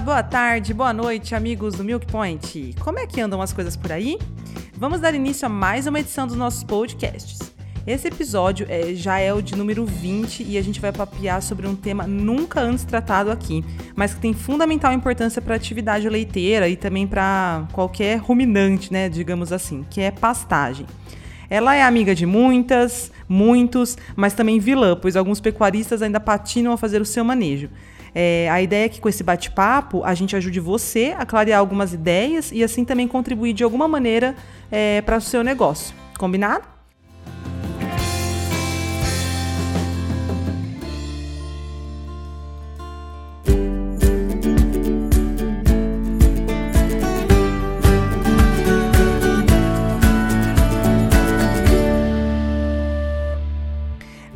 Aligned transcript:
Boa 0.00 0.22
tarde, 0.24 0.74
boa 0.74 0.92
noite, 0.92 1.36
amigos 1.36 1.76
do 1.76 1.84
Milk 1.84 2.06
Point. 2.06 2.74
Como 2.80 2.98
é 2.98 3.06
que 3.06 3.20
andam 3.20 3.40
as 3.40 3.52
coisas 3.52 3.76
por 3.76 3.92
aí? 3.92 4.18
Vamos 4.76 5.00
dar 5.00 5.14
início 5.14 5.46
a 5.46 5.48
mais 5.48 5.86
uma 5.86 6.00
edição 6.00 6.26
dos 6.26 6.36
nossos 6.36 6.64
podcasts. 6.64 7.38
Esse 7.86 8.08
episódio 8.08 8.66
é, 8.68 8.92
já 8.94 9.18
é 9.18 9.32
o 9.32 9.40
de 9.40 9.54
número 9.54 9.84
20 9.86 10.42
e 10.42 10.58
a 10.58 10.62
gente 10.62 10.80
vai 10.80 10.90
papear 10.90 11.40
sobre 11.40 11.68
um 11.68 11.76
tema 11.76 12.08
nunca 12.08 12.60
antes 12.60 12.84
tratado 12.84 13.30
aqui, 13.30 13.64
mas 13.94 14.14
que 14.14 14.20
tem 14.20 14.34
fundamental 14.34 14.92
importância 14.92 15.40
para 15.40 15.54
a 15.54 15.56
atividade 15.56 16.08
leiteira 16.08 16.68
e 16.68 16.76
também 16.76 17.06
para 17.06 17.68
qualquer 17.72 18.16
ruminante, 18.16 18.92
né, 18.92 19.08
digamos 19.08 19.52
assim, 19.52 19.84
que 19.88 20.00
é 20.00 20.10
pastagem. 20.10 20.86
Ela 21.48 21.76
é 21.76 21.82
amiga 21.82 22.16
de 22.16 22.26
muitas, 22.26 23.12
muitos, 23.28 23.96
mas 24.16 24.34
também 24.34 24.58
vilã, 24.58 24.96
pois 24.96 25.14
alguns 25.14 25.40
pecuaristas 25.40 26.02
ainda 26.02 26.18
patinam 26.18 26.72
a 26.72 26.76
fazer 26.76 27.00
o 27.00 27.06
seu 27.06 27.24
manejo. 27.24 27.70
É, 28.14 28.48
a 28.50 28.62
ideia 28.62 28.86
é 28.86 28.88
que 28.88 29.00
com 29.00 29.08
esse 29.08 29.24
bate-papo 29.24 30.04
a 30.04 30.14
gente 30.14 30.36
ajude 30.36 30.60
você 30.60 31.14
a 31.18 31.26
clarear 31.26 31.58
algumas 31.58 31.92
ideias 31.92 32.52
e 32.52 32.62
assim 32.62 32.84
também 32.84 33.08
contribuir 33.08 33.52
de 33.52 33.64
alguma 33.64 33.88
maneira 33.88 34.36
é, 34.70 35.02
para 35.02 35.16
o 35.16 35.20
seu 35.20 35.42
negócio. 35.42 35.94
Combinado? 36.18 36.73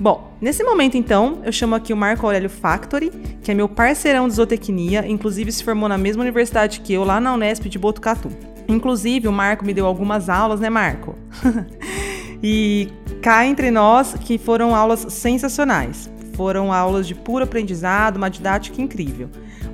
Bom, 0.01 0.33
nesse 0.41 0.63
momento 0.63 0.97
então, 0.97 1.41
eu 1.45 1.51
chamo 1.51 1.75
aqui 1.75 1.93
o 1.93 1.97
Marco 1.97 2.25
Aurélio 2.25 2.49
Factory, 2.49 3.11
que 3.43 3.51
é 3.51 3.55
meu 3.55 3.69
parceirão 3.69 4.29
de 4.29 4.35
zootecnia, 4.35 5.05
inclusive 5.05 5.51
se 5.51 5.65
formou 5.65 5.89
na 5.89 5.99
mesma 5.99 6.23
universidade 6.23 6.81
que 6.81 6.93
eu, 6.93 7.03
lá 7.03 7.21
na 7.21 7.35
Unesp 7.35 7.69
de 7.69 7.79
Botucatu. 7.81 8.31
Inclusive, 8.69 9.27
o 9.27 9.33
Marco 9.33 9.65
me 9.65 9.75
deu 9.75 9.87
algumas 9.87 10.29
aulas, 10.29 10.61
né, 10.61 10.71
Marco? 10.71 11.17
e 12.41 12.89
cá 13.21 13.45
entre 13.45 13.73
nós 13.73 14.15
que 14.15 14.39
foram 14.39 14.73
aulas 14.73 15.07
sensacionais. 15.09 16.09
Foram 16.35 16.73
aulas 16.73 17.09
de 17.09 17.17
puro 17.17 17.43
aprendizado, 17.43 18.19
uma 18.19 18.31
didática 18.31 18.81
incrível. 18.81 19.29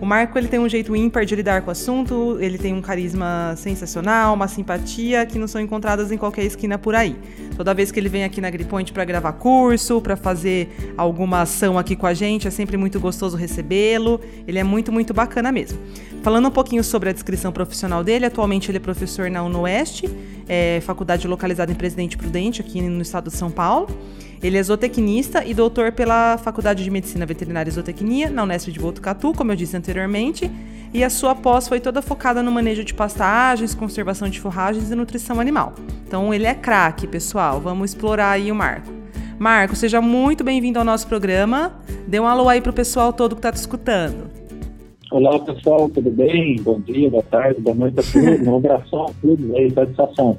O 0.04 0.06
Marco 0.06 0.36
ele 0.36 0.48
tem 0.48 0.60
um 0.60 0.68
jeito 0.68 0.94
ímpar 0.94 1.24
de 1.24 1.34
lidar 1.34 1.62
com 1.62 1.68
o 1.68 1.70
assunto, 1.70 2.36
ele 2.38 2.58
tem 2.58 2.74
um 2.74 2.82
carisma 2.82 3.54
sensacional, 3.56 4.34
uma 4.34 4.46
simpatia 4.46 5.24
que 5.24 5.38
não 5.38 5.48
são 5.48 5.62
encontradas 5.62 6.12
em 6.12 6.18
qualquer 6.18 6.44
esquina 6.44 6.76
por 6.76 6.94
aí. 6.94 7.16
Toda 7.56 7.72
vez 7.72 7.90
que 7.90 7.98
ele 7.98 8.10
vem 8.10 8.22
aqui 8.22 8.38
na 8.38 8.50
Gripoint 8.50 8.92
para 8.92 9.02
gravar 9.06 9.32
curso, 9.32 10.02
para 10.02 10.14
fazer 10.14 10.92
alguma 10.94 11.40
ação 11.40 11.78
aqui 11.78 11.96
com 11.96 12.06
a 12.06 12.12
gente, 12.12 12.46
é 12.46 12.50
sempre 12.50 12.76
muito 12.76 13.00
gostoso 13.00 13.34
recebê-lo. 13.34 14.20
Ele 14.46 14.58
é 14.58 14.62
muito, 14.62 14.92
muito 14.92 15.14
bacana 15.14 15.50
mesmo. 15.50 15.78
Falando 16.22 16.48
um 16.48 16.50
pouquinho 16.50 16.84
sobre 16.84 17.08
a 17.08 17.12
descrição 17.14 17.50
profissional 17.50 18.04
dele, 18.04 18.26
atualmente 18.26 18.70
ele 18.70 18.76
é 18.76 18.80
professor 18.82 19.30
na 19.30 19.42
UNOeste, 19.42 20.06
é, 20.46 20.82
faculdade 20.82 21.26
localizada 21.26 21.72
em 21.72 21.74
Presidente 21.74 22.18
Prudente, 22.18 22.60
aqui 22.60 22.82
no 22.82 23.00
estado 23.00 23.30
de 23.30 23.36
São 23.38 23.50
Paulo. 23.50 23.88
Ele 24.42 24.58
é 24.58 24.62
zootecnista 24.62 25.44
e 25.44 25.54
doutor 25.54 25.92
pela 25.92 26.36
Faculdade 26.38 26.84
de 26.84 26.90
Medicina 26.90 27.24
Veterinária 27.24 27.70
e 27.70 27.72
Zootecnia, 27.72 28.30
na 28.30 28.42
Unesp 28.42 28.70
de 28.70 28.78
Botucatu, 28.78 29.32
como 29.32 29.52
eu 29.52 29.56
disse 29.56 29.76
anteriormente, 29.76 30.50
e 30.92 31.02
a 31.02 31.10
sua 31.10 31.34
pós 31.34 31.66
foi 31.66 31.80
toda 31.80 32.00
focada 32.00 32.42
no 32.42 32.52
manejo 32.52 32.84
de 32.84 32.94
pastagens, 32.94 33.74
conservação 33.74 34.28
de 34.28 34.40
forragens 34.40 34.90
e 34.90 34.94
nutrição 34.94 35.40
animal. 35.40 35.74
Então 36.06 36.32
ele 36.32 36.46
é 36.46 36.54
craque, 36.54 37.06
pessoal. 37.06 37.60
Vamos 37.60 37.90
explorar 37.90 38.30
aí 38.30 38.52
o 38.52 38.54
Marco. 38.54 38.92
Marco, 39.38 39.74
seja 39.74 40.00
muito 40.00 40.44
bem-vindo 40.44 40.78
ao 40.78 40.84
nosso 40.84 41.08
programa. 41.08 41.72
Dê 42.06 42.20
um 42.20 42.26
alô 42.26 42.48
aí 42.48 42.60
pro 42.60 42.72
pessoal 42.72 43.12
todo 43.12 43.34
que 43.34 43.40
está 43.40 43.50
te 43.50 43.56
escutando. 43.56 44.30
Olá, 45.10 45.38
pessoal, 45.40 45.88
tudo 45.88 46.10
bem? 46.10 46.56
Bom 46.62 46.80
dia, 46.80 47.10
boa 47.10 47.22
tarde, 47.24 47.60
boa 47.60 47.74
noite 47.74 47.98
a 47.98 48.02
todos. 48.02 48.46
Um 48.46 48.56
abração 48.56 49.06
a 49.06 49.10
todos 49.20 49.54
aí, 49.54 49.70
satisfação. 49.70 50.38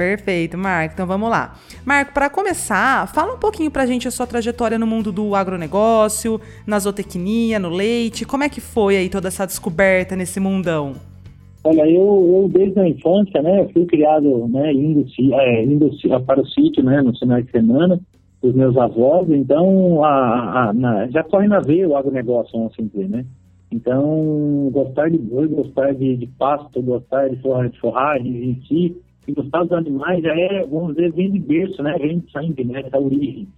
Perfeito, 0.00 0.56
Marco. 0.56 0.94
Então 0.94 1.06
vamos 1.06 1.28
lá. 1.28 1.54
Marco, 1.84 2.14
para 2.14 2.30
começar, 2.30 3.06
fala 3.08 3.34
um 3.34 3.38
pouquinho 3.38 3.70
para 3.70 3.82
a 3.82 3.86
gente 3.86 4.08
a 4.08 4.10
sua 4.10 4.26
trajetória 4.26 4.78
no 4.78 4.86
mundo 4.86 5.12
do 5.12 5.34
agronegócio, 5.34 6.40
na 6.66 6.78
zootecnia, 6.78 7.58
no 7.58 7.68
leite. 7.68 8.24
Como 8.24 8.42
é 8.42 8.48
que 8.48 8.62
foi 8.62 8.96
aí 8.96 9.10
toda 9.10 9.28
essa 9.28 9.44
descoberta 9.44 10.16
nesse 10.16 10.40
mundão? 10.40 10.94
Olha, 11.62 11.82
eu, 11.82 12.40
eu 12.42 12.50
desde 12.50 12.80
a 12.80 12.88
infância, 12.88 13.42
né, 13.42 13.68
fui 13.74 13.84
criado, 13.84 14.48
né, 14.48 14.72
indo, 14.72 15.04
é, 15.34 15.64
indo 15.64 15.90
para 16.24 16.40
o 16.40 16.46
sítio, 16.46 16.82
né, 16.82 17.02
no 17.02 17.14
final 17.18 17.42
de 17.42 17.50
semana, 17.50 18.00
os 18.40 18.54
meus 18.54 18.74
avós, 18.78 19.28
então 19.28 20.02
a, 20.02 20.70
a, 20.70 20.72
na, 20.72 21.08
já 21.08 21.22
corre 21.24 21.46
na 21.46 21.60
veia 21.60 21.86
o 21.86 21.94
agronegócio, 21.94 22.52
vamos 22.54 22.72
assim 22.72 22.86
dizer, 22.86 23.06
né. 23.06 23.26
Então, 23.70 24.70
gostar 24.72 25.10
de 25.10 25.18
boi, 25.18 25.46
gostar 25.46 25.92
de, 25.92 26.16
de 26.16 26.26
pasto, 26.26 26.80
gostar 26.80 27.28
de 27.28 27.36
forragem, 27.42 27.70
de 27.72 27.80
forragem 27.80 28.44
em 28.44 28.62
si, 28.66 28.96
e 29.30 29.34
gostar 29.34 29.62
dos 29.62 29.72
animais 29.72 30.22
já 30.22 30.34
é, 30.34 30.66
vamos 30.66 30.94
dizer, 30.94 31.12
vem 31.12 31.30
de 31.30 31.38
berço, 31.38 31.82
né? 31.82 31.96
Vem 31.98 32.18
de 32.18 32.30
sangue, 32.30 32.64
né? 32.64 32.82
Da 32.82 32.98
origem. 32.98 33.48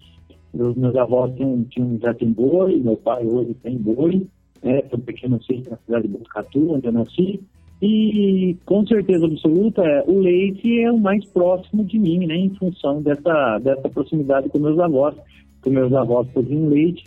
Meus, 0.52 0.76
meus 0.76 0.94
avós 0.96 1.34
tinham, 1.34 1.64
tinham, 1.64 1.98
já 1.98 2.12
tem 2.12 2.30
boi, 2.30 2.76
meu 2.76 2.96
pai 2.96 3.26
hoje 3.26 3.54
tem 3.62 3.76
boi, 3.78 4.26
né? 4.62 4.82
Foi 4.82 4.98
um 4.98 5.02
pequeno 5.02 5.42
sítio 5.42 5.70
na 5.70 5.76
cidade 5.78 6.06
de 6.06 6.12
Botucatu, 6.12 6.74
onde 6.74 6.86
eu 6.86 6.92
nasci. 6.92 7.40
E 7.80 8.56
com 8.64 8.86
certeza 8.86 9.26
absoluta, 9.26 9.82
o 10.06 10.20
leite 10.20 10.80
é 10.80 10.92
o 10.92 10.98
mais 10.98 11.24
próximo 11.24 11.84
de 11.84 11.98
mim, 11.98 12.26
né? 12.26 12.36
Em 12.36 12.50
função 12.50 13.02
dessa, 13.02 13.58
dessa 13.58 13.88
proximidade 13.88 14.48
com 14.50 14.58
meus 14.58 14.78
avós. 14.78 15.16
Com 15.62 15.70
meus 15.70 15.92
avós 15.92 16.28
produziam 16.28 16.68
leite 16.68 17.04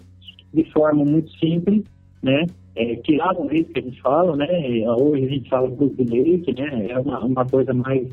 de 0.53 0.63
forma 0.71 1.05
muito 1.05 1.29
simples, 1.37 1.83
né? 2.23 2.45
É, 2.75 2.95
tiravam 2.97 3.45
leite 3.45 3.71
que 3.71 3.79
a 3.79 3.83
gente 3.83 4.01
fala, 4.01 4.35
né? 4.35 4.47
Hoje 4.99 5.25
a 5.25 5.29
gente 5.29 5.49
fala 5.49 5.69
de 5.69 6.03
leite, 6.03 6.53
né? 6.59 6.87
É 6.89 6.99
uma, 6.99 7.23
uma 7.23 7.45
coisa 7.45 7.73
mais 7.73 8.07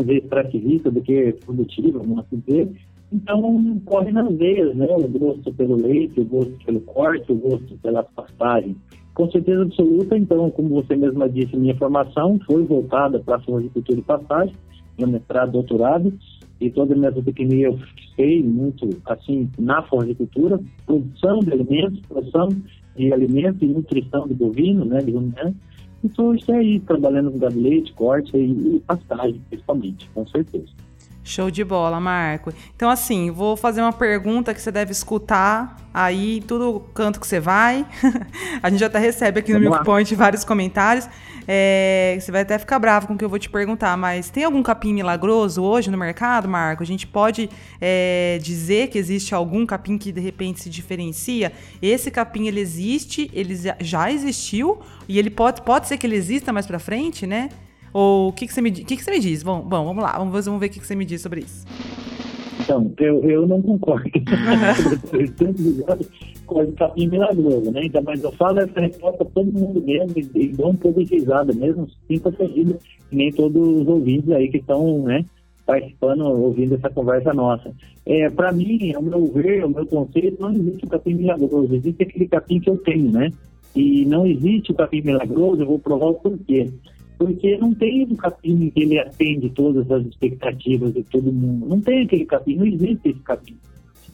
dizer, 0.00 0.18
extrativista 0.18 0.90
do 0.90 1.00
que 1.00 1.32
produtiva, 1.44 1.98
vamos 1.98 2.18
assim 2.20 2.42
dizer. 2.46 2.68
Então, 3.10 3.80
corre 3.86 4.12
nas 4.12 4.30
veias, 4.36 4.74
né? 4.76 4.86
O 4.90 5.08
gosto 5.08 5.52
pelo 5.54 5.76
leite, 5.76 6.20
o 6.20 6.24
gosto 6.24 6.52
pelo 6.64 6.80
corte, 6.80 7.32
o 7.32 7.36
gosto 7.36 7.76
pela 7.78 8.02
pastagem. 8.02 8.76
Com 9.14 9.30
certeza 9.30 9.62
absoluta, 9.62 10.16
então, 10.16 10.50
como 10.50 10.68
você 10.68 10.94
mesma 10.94 11.28
disse, 11.28 11.56
minha 11.56 11.76
formação 11.76 12.38
foi 12.46 12.62
voltada 12.64 13.18
para 13.18 13.36
a 13.36 13.40
floricultura 13.40 13.98
e 13.98 14.02
pastagem, 14.02 14.54
meu 14.98 15.08
mestrado, 15.08 15.52
doutorado, 15.52 16.12
e 16.60 16.70
toda 16.70 16.94
a 16.94 16.96
minha 16.96 17.10
zootecnia 17.10 17.68
eu 17.68 17.78
fiquei 17.78 18.42
muito, 18.42 18.88
assim, 19.06 19.48
na 19.58 19.82
floricultura, 19.82 20.60
produção 20.86 21.38
de 21.40 21.52
alimentos, 21.52 22.00
produção 22.00 22.48
de 22.96 23.12
alimentos 23.12 23.62
e 23.62 23.66
nutrição 23.66 24.26
de 24.26 24.34
bovino, 24.34 24.84
né, 24.84 24.98
de 24.98 25.12
ruminantes, 25.12 25.56
então, 26.02 26.34
isso 26.34 26.52
aí, 26.52 26.78
trabalhando 26.80 27.30
no 27.30 27.38
gabinete, 27.38 27.92
corte 27.92 28.36
e 28.36 28.80
pastagem, 28.86 29.40
principalmente, 29.48 30.08
com 30.14 30.26
certeza. 30.26 30.68
Show 31.28 31.50
de 31.50 31.62
bola, 31.62 32.00
Marco. 32.00 32.52
Então, 32.74 32.88
assim, 32.88 33.30
vou 33.30 33.54
fazer 33.54 33.82
uma 33.82 33.92
pergunta 33.92 34.54
que 34.54 34.60
você 34.60 34.72
deve 34.72 34.92
escutar 34.92 35.76
aí, 35.92 36.42
tudo 36.46 36.80
canto 36.94 37.20
que 37.20 37.26
você 37.26 37.38
vai. 37.38 37.86
a 38.62 38.70
gente 38.70 38.82
até 38.82 38.98
recebe 38.98 39.40
aqui 39.40 39.52
no 39.52 39.60
Milk 39.60 39.84
Point 39.84 40.14
vários 40.14 40.42
comentários. 40.42 41.06
É, 41.46 42.16
você 42.18 42.32
vai 42.32 42.42
até 42.42 42.58
ficar 42.58 42.78
bravo 42.78 43.06
com 43.06 43.14
o 43.14 43.18
que 43.18 43.24
eu 43.24 43.28
vou 43.28 43.38
te 43.38 43.48
perguntar, 43.48 43.96
mas 43.96 44.30
tem 44.30 44.44
algum 44.44 44.62
capim 44.62 44.94
milagroso 44.94 45.62
hoje 45.62 45.90
no 45.90 45.98
mercado, 45.98 46.48
Marco? 46.48 46.82
A 46.82 46.86
gente 46.86 47.06
pode 47.06 47.50
é, 47.80 48.38
dizer 48.42 48.88
que 48.88 48.98
existe 48.98 49.34
algum 49.34 49.66
capim 49.66 49.98
que 49.98 50.10
de 50.10 50.20
repente 50.20 50.60
se 50.60 50.70
diferencia? 50.70 51.52
Esse 51.80 52.10
capim, 52.10 52.46
ele 52.48 52.60
existe, 52.60 53.30
ele 53.34 53.54
já 53.80 54.10
existiu, 54.10 54.80
e 55.06 55.18
ele 55.18 55.30
pode, 55.30 55.60
pode 55.62 55.88
ser 55.88 55.98
que 55.98 56.06
ele 56.06 56.16
exista 56.16 56.52
mais 56.52 56.66
pra 56.66 56.78
frente, 56.78 57.26
né? 57.26 57.50
Ou 57.92 58.28
o 58.28 58.32
que, 58.32 58.46
que, 58.46 58.52
você, 58.52 58.60
me, 58.60 58.70
que, 58.70 58.96
que 58.96 59.02
você 59.02 59.10
me 59.10 59.20
diz? 59.20 59.42
Bom, 59.42 59.60
bom, 59.60 59.84
vamos 59.84 60.02
lá, 60.02 60.18
vamos, 60.18 60.44
vamos 60.44 60.60
ver 60.60 60.66
o 60.66 60.70
que, 60.70 60.80
que 60.80 60.86
você 60.86 60.94
me 60.94 61.04
diz 61.04 61.20
sobre 61.20 61.40
isso. 61.40 61.66
Então, 62.60 62.92
eu, 62.98 63.22
eu 63.24 63.46
não 63.46 63.62
concordo 63.62 64.10
esse 65.14 66.72
capim 66.76 67.08
milagroso, 67.08 67.70
né? 67.70 67.84
Então, 67.84 68.02
mas 68.02 68.22
eu 68.22 68.32
falo 68.32 68.60
essa 68.60 68.80
resposta 68.80 69.24
para 69.24 69.34
todo 69.34 69.52
mundo 69.52 69.80
mesmo 69.80 70.12
e, 70.16 70.30
e 70.34 70.48
dou 70.48 70.70
um 70.70 70.76
pouco 70.76 71.02
de 71.02 71.14
risada 71.14 71.52
mesmo, 71.52 71.88
sinta 72.06 72.30
feliz, 72.32 72.74
nem 73.10 73.32
todos 73.32 73.80
os 73.80 73.88
ouvintes 73.88 74.30
aí 74.30 74.48
que 74.48 74.58
estão, 74.58 75.02
né? 75.02 75.24
participando, 75.68 76.22
ouvindo 76.22 76.76
essa 76.76 76.88
conversa 76.88 77.34
nossa. 77.34 77.70
É, 78.06 78.30
para 78.30 78.50
mim, 78.52 78.90
ao 78.94 79.02
meu 79.02 79.26
ver, 79.26 79.62
ao 79.62 79.68
meu 79.68 79.84
conceito, 79.84 80.40
não 80.40 80.50
existe 80.50 80.86
o 80.86 80.88
capim 80.88 81.12
milagroso, 81.12 81.74
existe 81.74 82.04
aquele 82.04 82.26
capim 82.26 82.58
que 82.58 82.70
eu 82.70 82.78
tenho, 82.78 83.12
né? 83.12 83.30
E 83.76 84.06
não 84.06 84.26
existe 84.26 84.72
o 84.72 84.74
capim 84.74 85.02
milagroso, 85.02 85.60
eu 85.60 85.66
vou 85.66 85.78
provar 85.78 86.06
o 86.06 86.14
porquê. 86.14 86.70
Porque 87.18 87.58
não 87.58 87.74
tem 87.74 88.04
um 88.04 88.14
capim 88.14 88.70
que 88.70 88.80
ele 88.80 88.98
atende 88.98 89.50
todas 89.50 89.90
as 89.90 90.06
expectativas 90.06 90.94
de 90.94 91.02
todo 91.02 91.32
mundo. 91.32 91.66
Não 91.66 91.80
tem 91.80 92.04
aquele 92.04 92.24
capim, 92.24 92.54
não 92.54 92.66
existe 92.66 93.08
esse 93.08 93.18
capim. 93.20 93.56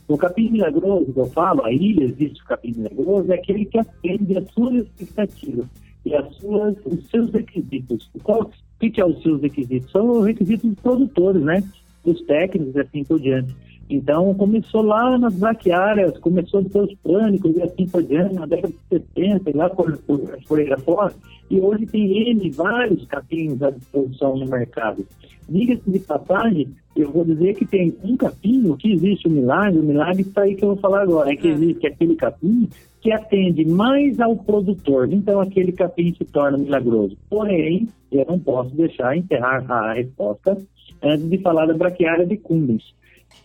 O 0.09 0.17
capim 0.17 0.51
milagroso 0.51 1.13
que 1.13 1.21
eu 1.21 1.27
falo, 1.27 1.65
aí 1.65 1.97
existe 2.01 2.43
o 2.43 2.47
capim 2.47 2.73
milagroso, 2.75 3.31
é 3.31 3.37
aquele 3.37 3.67
que 3.67 3.79
atende 3.79 4.39
às 4.39 4.51
suas 4.53 4.75
expectativas 4.75 5.67
e 6.05 6.15
as 6.15 6.35
suas, 6.37 6.77
os 6.87 7.11
seus 7.11 7.31
requisitos. 7.31 8.11
Qual, 8.23 8.43
o 8.43 8.51
que 8.79 9.01
é 9.01 9.05
os 9.05 9.23
seus 9.23 9.41
requisitos? 9.41 9.91
São 9.91 10.11
os 10.19 10.27
requisitos 10.27 10.71
dos 10.71 10.81
produtores, 10.81 11.43
né? 11.43 11.63
Dos 12.05 12.21
técnicos 12.23 12.75
e 12.75 12.81
assim 12.81 13.05
por 13.05 13.21
diante. 13.21 13.55
Então, 13.89 14.33
começou 14.35 14.83
lá 14.83 15.19
nas 15.19 15.35
braquiárias, 15.35 16.19
começou 16.19 16.63
depois 16.63 16.91
os 16.91 16.97
pânicos 16.97 17.55
e 17.57 17.63
assim 17.63 17.87
por 17.87 18.03
diante, 18.03 18.35
na 18.35 18.47
década 18.47 18.73
de 18.73 18.99
70, 18.99 19.57
lá 19.57 19.69
por, 19.69 19.97
por, 19.99 20.21
por 20.47 20.59
aí 20.59 20.81
fora, 20.81 21.13
e 21.51 21.61
hoje 21.61 21.87
tem 21.87 22.31
N, 22.31 22.51
vários 22.51 23.05
capinhos 23.07 23.63
à 23.63 23.71
disposição 23.71 24.37
no 24.37 24.47
mercado. 24.47 25.07
Diga-se 25.47 25.91
de 25.91 25.99
passagem, 25.99 26.69
eu 26.97 27.11
vou 27.13 27.25
dizer 27.25 27.55
que 27.55 27.67
tem 27.67 27.95
um 28.03 28.17
capinho 28.17 28.75
que 28.79 28.93
existe 28.93 29.29
o 29.29 29.31
um 29.31 29.35
milagre, 29.35 29.79
o 29.79 29.83
milagre 29.83 30.23
está 30.23 30.43
aí 30.43 30.55
que 30.55 30.65
eu 30.65 30.69
vou 30.69 30.79
falar 30.79 31.03
agora, 31.03 31.31
é 31.31 31.37
que 31.37 31.49
é. 31.49 31.51
existe 31.51 31.87
aquele 31.87 32.17
capim 32.17 32.69
que 33.03 33.13
atende 33.13 33.67
mais 33.67 34.19
ao 34.19 34.35
produtor, 34.37 35.13
então 35.13 35.39
aquele 35.41 35.73
capim 35.73 36.15
se 36.15 36.25
torna 36.25 36.57
milagroso. 36.57 37.19
Porém, 37.29 37.87
eu 38.11 38.25
não 38.27 38.39
posso 38.39 38.75
deixar 38.75 39.15
enterrar 39.15 39.71
a 39.71 39.93
resposta 39.93 40.57
antes 41.03 41.29
de 41.29 41.37
falar 41.39 41.67
da 41.67 41.75
braquiária 41.75 42.25
de 42.25 42.39
cumbens 42.39 42.95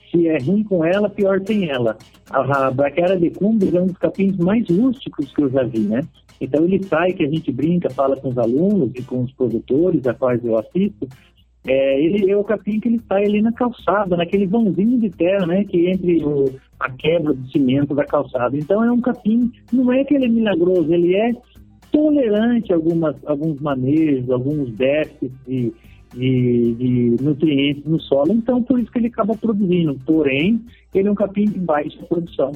se 0.10 0.28
é 0.28 0.38
ruim 0.38 0.64
com 0.64 0.84
ela, 0.84 1.10
pior 1.10 1.40
tem 1.40 1.70
ela. 1.70 1.98
A, 2.30 2.68
a 2.68 2.72
braquiária 2.72 3.18
de 3.18 3.30
cumbres 3.30 3.74
é 3.74 3.82
um 3.82 3.88
dos 3.88 3.98
capins 3.98 4.38
mais 4.38 4.68
rústicos 4.70 5.34
que 5.34 5.42
eu 5.42 5.50
já 5.50 5.64
vi, 5.64 5.80
né? 5.80 6.02
Então 6.42 6.64
ele 6.64 6.82
sai, 6.84 7.12
que 7.14 7.24
a 7.24 7.30
gente 7.30 7.52
brinca, 7.52 7.90
fala 7.90 8.16
com 8.16 8.30
os 8.30 8.38
alunos 8.38 8.92
e 8.96 9.04
com 9.04 9.24
os 9.24 9.32
produtores 9.34 10.06
a 10.08 10.14
quais 10.14 10.44
eu 10.44 10.58
assisto, 10.58 11.08
é, 11.68 12.02
ele 12.02 12.32
é 12.32 12.38
o 12.38 12.44
capim 12.44 12.80
que 12.80 12.88
ele 12.88 13.02
sai 13.08 13.26
ali 13.26 13.42
na 13.42 13.52
calçada, 13.52 14.16
naquele 14.16 14.46
vãozinho 14.46 15.00
de 15.00 15.10
terra, 15.10 15.46
né? 15.46 15.66
Que 15.66 15.90
entre 15.90 16.24
o, 16.24 16.46
a 16.80 16.90
quebra 16.92 17.34
do 17.34 17.52
cimento 17.52 17.94
da 17.94 18.06
calçada. 18.06 18.56
Então 18.58 18.84
é 18.84 18.92
um 18.92 19.02
capim, 19.02 19.52
não 19.72 19.92
é 19.92 20.04
que 20.04 20.16
ele 20.16 20.26
é 20.26 20.30
milagroso, 20.30 20.94
ele 20.94 21.16
é 21.16 21.34
tolerante 21.92 22.72
a 22.72 22.76
algumas, 22.76 23.16
alguns 23.26 23.60
manejos, 23.60 24.30
alguns 24.30 24.72
déficits 24.72 25.32
de 25.46 25.74
de, 26.14 26.74
de, 26.74 27.24
nutrientes 27.24 27.86
no 27.86 28.00
solo, 28.00 28.32
então 28.32 28.62
por 28.64 28.80
isso 28.80 28.92
que 28.92 29.00
ele 29.00 29.08
acaba 29.08 29.36
produzindo. 29.36 29.98
Porém, 30.06 30.62
ele 30.94 31.08
é 31.08 31.12
um 31.12 31.16
capim 31.16 31.46
de 31.46 31.60
baixa 31.60 32.02
produção. 32.08 32.52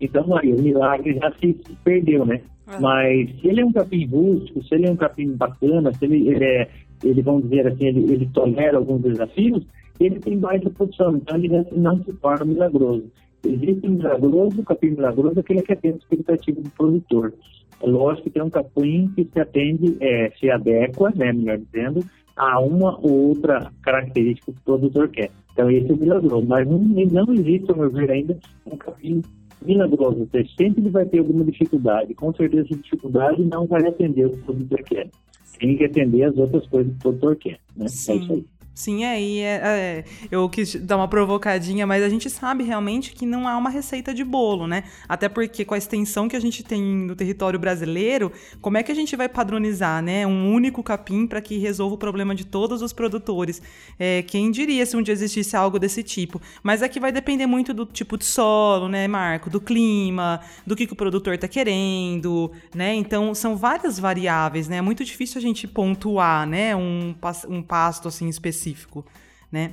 Então 0.00 0.36
aí 0.36 0.52
o 0.52 0.62
milagre 0.62 1.14
já 1.14 1.32
se 1.32 1.56
perdeu, 1.84 2.26
né? 2.26 2.40
Ah. 2.66 2.80
Mas 2.80 3.30
se 3.40 3.48
ele 3.48 3.60
é 3.60 3.64
um 3.64 3.72
capim 3.72 4.06
rústico, 4.06 4.62
se 4.64 4.74
ele 4.74 4.86
é 4.86 4.90
um 4.90 4.96
capim 4.96 5.32
bacana, 5.32 5.92
se 5.94 6.04
ele, 6.04 6.28
ele 6.28 6.44
é, 6.44 6.68
ele 7.04 7.22
vamos 7.22 7.44
dizer 7.44 7.66
assim, 7.68 7.86
ele, 7.86 8.12
ele 8.12 8.26
tolera 8.32 8.76
alguns 8.76 9.02
desafios, 9.02 9.64
ele 9.98 10.18
tem 10.20 10.38
baixa 10.38 10.68
produção, 10.70 11.16
então 11.16 11.36
ele 11.36 11.64
não 11.72 12.02
se 12.02 12.12
torna 12.14 12.44
milagroso. 12.44 13.04
Existe 13.44 13.86
um 13.86 13.92
milagroso, 13.92 14.60
o 14.60 14.64
capim 14.64 14.90
milagroso, 14.90 15.38
aquele 15.38 15.62
que 15.62 15.72
atende 15.72 15.94
a 15.94 15.98
expectativa 15.98 16.60
do 16.60 16.70
produtor. 16.70 17.32
É 17.80 17.86
lógico 17.86 18.24
que 18.24 18.30
tem 18.30 18.42
um 18.42 18.50
capim 18.50 19.08
que 19.14 19.24
se 19.24 19.40
atende, 19.40 19.96
é, 20.00 20.32
se 20.38 20.50
adequa, 20.50 21.12
né, 21.14 21.32
melhor 21.32 21.58
dizendo, 21.58 22.04
a 22.36 22.60
uma 22.60 22.98
ou 23.00 23.28
outra 23.28 23.72
característica 23.82 24.52
que 24.52 24.58
o 24.58 24.62
produtor 24.62 25.08
quer. 25.08 25.30
Então, 25.52 25.70
esse 25.70 25.90
é 25.90 25.94
o 25.94 25.96
milagroso. 25.96 26.46
Mas 26.46 26.68
não, 26.68 26.78
não 26.78 27.34
existe, 27.34 27.70
ao 27.70 27.78
meu 27.78 27.90
ver, 27.90 28.10
ainda 28.10 28.38
um 28.66 28.76
capim 28.76 29.22
milagroso. 29.64 30.28
Você 30.30 30.44
sempre 30.56 30.88
vai 30.90 31.06
ter 31.06 31.18
alguma 31.18 31.44
dificuldade. 31.44 32.14
Com 32.14 32.32
certeza, 32.34 32.68
essa 32.70 32.82
dificuldade 32.82 33.42
não 33.42 33.66
vai 33.66 33.86
atender 33.86 34.26
o 34.26 34.30
que 34.30 34.40
o 34.40 34.44
produtor 34.44 34.82
quer. 34.82 35.10
Tem 35.58 35.76
que 35.76 35.84
atender 35.84 36.24
as 36.24 36.36
outras 36.36 36.66
coisas 36.66 36.92
que 36.92 36.98
o 36.98 37.02
produtor 37.02 37.36
quer. 37.36 37.58
Né? 37.74 37.88
Sim. 37.88 38.12
É 38.12 38.16
isso 38.16 38.32
aí. 38.34 38.44
Sim, 38.78 39.06
aí 39.06 39.38
é, 39.38 39.60
é, 39.64 40.04
eu 40.30 40.46
quis 40.50 40.74
dar 40.74 40.98
uma 40.98 41.08
provocadinha, 41.08 41.86
mas 41.86 42.02
a 42.02 42.10
gente 42.10 42.28
sabe 42.28 42.62
realmente 42.62 43.14
que 43.14 43.24
não 43.24 43.48
há 43.48 43.56
uma 43.56 43.70
receita 43.70 44.12
de 44.12 44.22
bolo, 44.22 44.66
né? 44.66 44.84
Até 45.08 45.30
porque 45.30 45.64
com 45.64 45.72
a 45.72 45.78
extensão 45.78 46.28
que 46.28 46.36
a 46.36 46.40
gente 46.40 46.62
tem 46.62 46.82
no 46.82 47.16
território 47.16 47.58
brasileiro, 47.58 48.30
como 48.60 48.76
é 48.76 48.82
que 48.82 48.92
a 48.92 48.94
gente 48.94 49.16
vai 49.16 49.30
padronizar, 49.30 50.02
né? 50.02 50.26
Um 50.26 50.52
único 50.52 50.82
capim 50.82 51.26
para 51.26 51.40
que 51.40 51.56
resolva 51.56 51.94
o 51.94 51.98
problema 51.98 52.34
de 52.34 52.44
todos 52.44 52.82
os 52.82 52.92
produtores? 52.92 53.62
É, 53.98 54.22
quem 54.24 54.50
diria 54.50 54.84
se 54.84 54.94
um 54.94 55.00
dia 55.00 55.14
existisse 55.14 55.56
algo 55.56 55.78
desse 55.78 56.02
tipo? 56.02 56.38
Mas 56.62 56.82
aqui 56.82 57.00
vai 57.00 57.10
depender 57.10 57.46
muito 57.46 57.72
do 57.72 57.86
tipo 57.86 58.18
de 58.18 58.26
solo, 58.26 58.90
né, 58.90 59.08
Marco? 59.08 59.48
Do 59.48 59.58
clima, 59.58 60.38
do 60.66 60.76
que, 60.76 60.86
que 60.86 60.92
o 60.92 60.96
produtor 60.96 61.32
está 61.32 61.48
querendo, 61.48 62.52
né? 62.74 62.94
Então 62.94 63.34
são 63.34 63.56
várias 63.56 63.98
variáveis, 63.98 64.68
né? 64.68 64.76
É 64.76 64.82
muito 64.82 65.02
difícil 65.02 65.38
a 65.38 65.42
gente 65.42 65.66
pontuar, 65.66 66.46
né? 66.46 66.76
Um, 66.76 67.14
um 67.48 67.62
pasto 67.62 68.08
assim 68.08 68.28
específico 68.28 68.65
específico, 68.66 69.04
né? 69.50 69.72